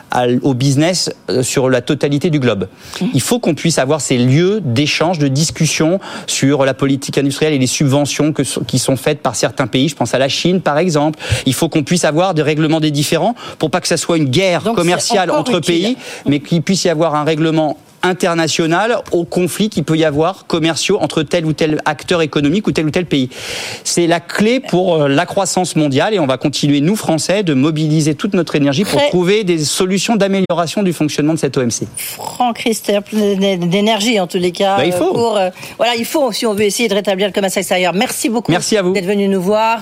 au 0.42 0.54
business 0.54 1.10
sur 1.42 1.68
la 1.68 1.80
totalité 1.80 2.30
du 2.30 2.40
globe. 2.40 2.68
Mmh. 3.00 3.06
Il 3.14 3.20
faut 3.20 3.38
qu'on 3.38 3.54
puisse 3.54 3.78
avoir 3.78 4.00
ces 4.00 4.18
lieux 4.18 4.60
d'échange, 4.62 5.18
de 5.18 5.28
discussion 5.28 6.00
sur 6.26 6.64
la 6.64 6.74
politique 6.74 7.18
industrielle 7.18 7.52
et 7.52 7.58
les 7.58 7.66
subventions 7.66 8.32
que, 8.32 8.42
qui 8.64 8.78
sont 8.78 8.96
faites 8.96 9.20
par 9.20 9.36
certains 9.36 9.66
pays. 9.66 9.88
Je 9.88 9.96
pense 9.96 10.14
à 10.14 10.18
la 10.18 10.28
Chine, 10.28 10.60
par 10.60 10.78
exemple. 10.78 11.18
Il 11.44 11.54
faut 11.54 11.68
qu'on 11.68 11.82
puisse 11.82 12.04
avoir 12.04 12.34
des 12.34 12.42
règlements 12.42 12.80
des 12.80 12.90
différents 12.90 13.34
pour 13.58 13.70
pas 13.70 13.80
que 13.80 13.88
ça 13.88 13.96
soit 13.96 14.16
une 14.16 14.30
guerre 14.30 14.62
commerciale 14.74 15.30
entre 15.30 15.60
pays, 15.60 15.96
mais 16.26 16.40
qu'il 16.40 16.62
puisse 16.62 16.84
y 16.84 16.88
avoir 16.88 17.14
un 17.14 17.24
règlement 17.24 17.78
international 18.06 18.98
au 19.12 19.24
conflit 19.24 19.68
qu'il 19.68 19.84
peut 19.84 19.96
y 19.96 20.04
avoir 20.04 20.46
commerciaux 20.46 20.98
entre 21.00 21.22
tel 21.22 21.44
ou 21.46 21.52
tel 21.52 21.80
acteur 21.84 22.22
économique 22.22 22.66
ou 22.66 22.72
tel 22.72 22.86
ou 22.86 22.90
tel 22.90 23.06
pays. 23.06 23.28
C'est 23.84 24.06
la 24.06 24.20
clé 24.20 24.60
pour 24.60 24.94
euh, 25.02 25.08
la 25.08 25.26
croissance 25.26 25.76
mondiale 25.76 26.14
et 26.14 26.18
on 26.18 26.26
va 26.26 26.38
continuer, 26.38 26.80
nous 26.80 26.96
Français, 26.96 27.42
de 27.42 27.54
mobiliser 27.54 28.14
toute 28.14 28.34
notre 28.34 28.56
énergie 28.56 28.84
pour 28.84 29.02
trouver 29.08 29.44
des 29.44 29.58
solutions 29.64 30.16
d'amélioration 30.16 30.82
du 30.82 30.92
fonctionnement 30.92 31.34
de 31.34 31.38
cette 31.38 31.56
OMC. 31.56 31.86
Franck 31.96 32.56
Christer, 32.56 33.00
d'énergie 33.12 34.20
en 34.20 34.26
tous 34.26 34.38
les 34.38 34.52
cas. 34.52 34.76
Bah, 34.76 34.86
il 34.86 34.92
faut. 34.92 35.12
Pour, 35.12 35.36
euh, 35.36 35.50
voilà, 35.76 35.94
il 35.96 36.04
faut 36.04 36.32
si 36.32 36.46
on 36.46 36.54
veut 36.54 36.64
essayer 36.64 36.88
de 36.88 36.94
rétablir 36.94 37.26
le 37.26 37.32
commerce 37.32 37.56
extérieur. 37.56 37.92
Merci 37.94 38.28
beaucoup 38.28 38.50
Merci 38.52 38.76
à 38.76 38.82
vous. 38.82 38.92
d'être 38.92 39.06
venu 39.06 39.28
nous 39.28 39.40
voir. 39.40 39.80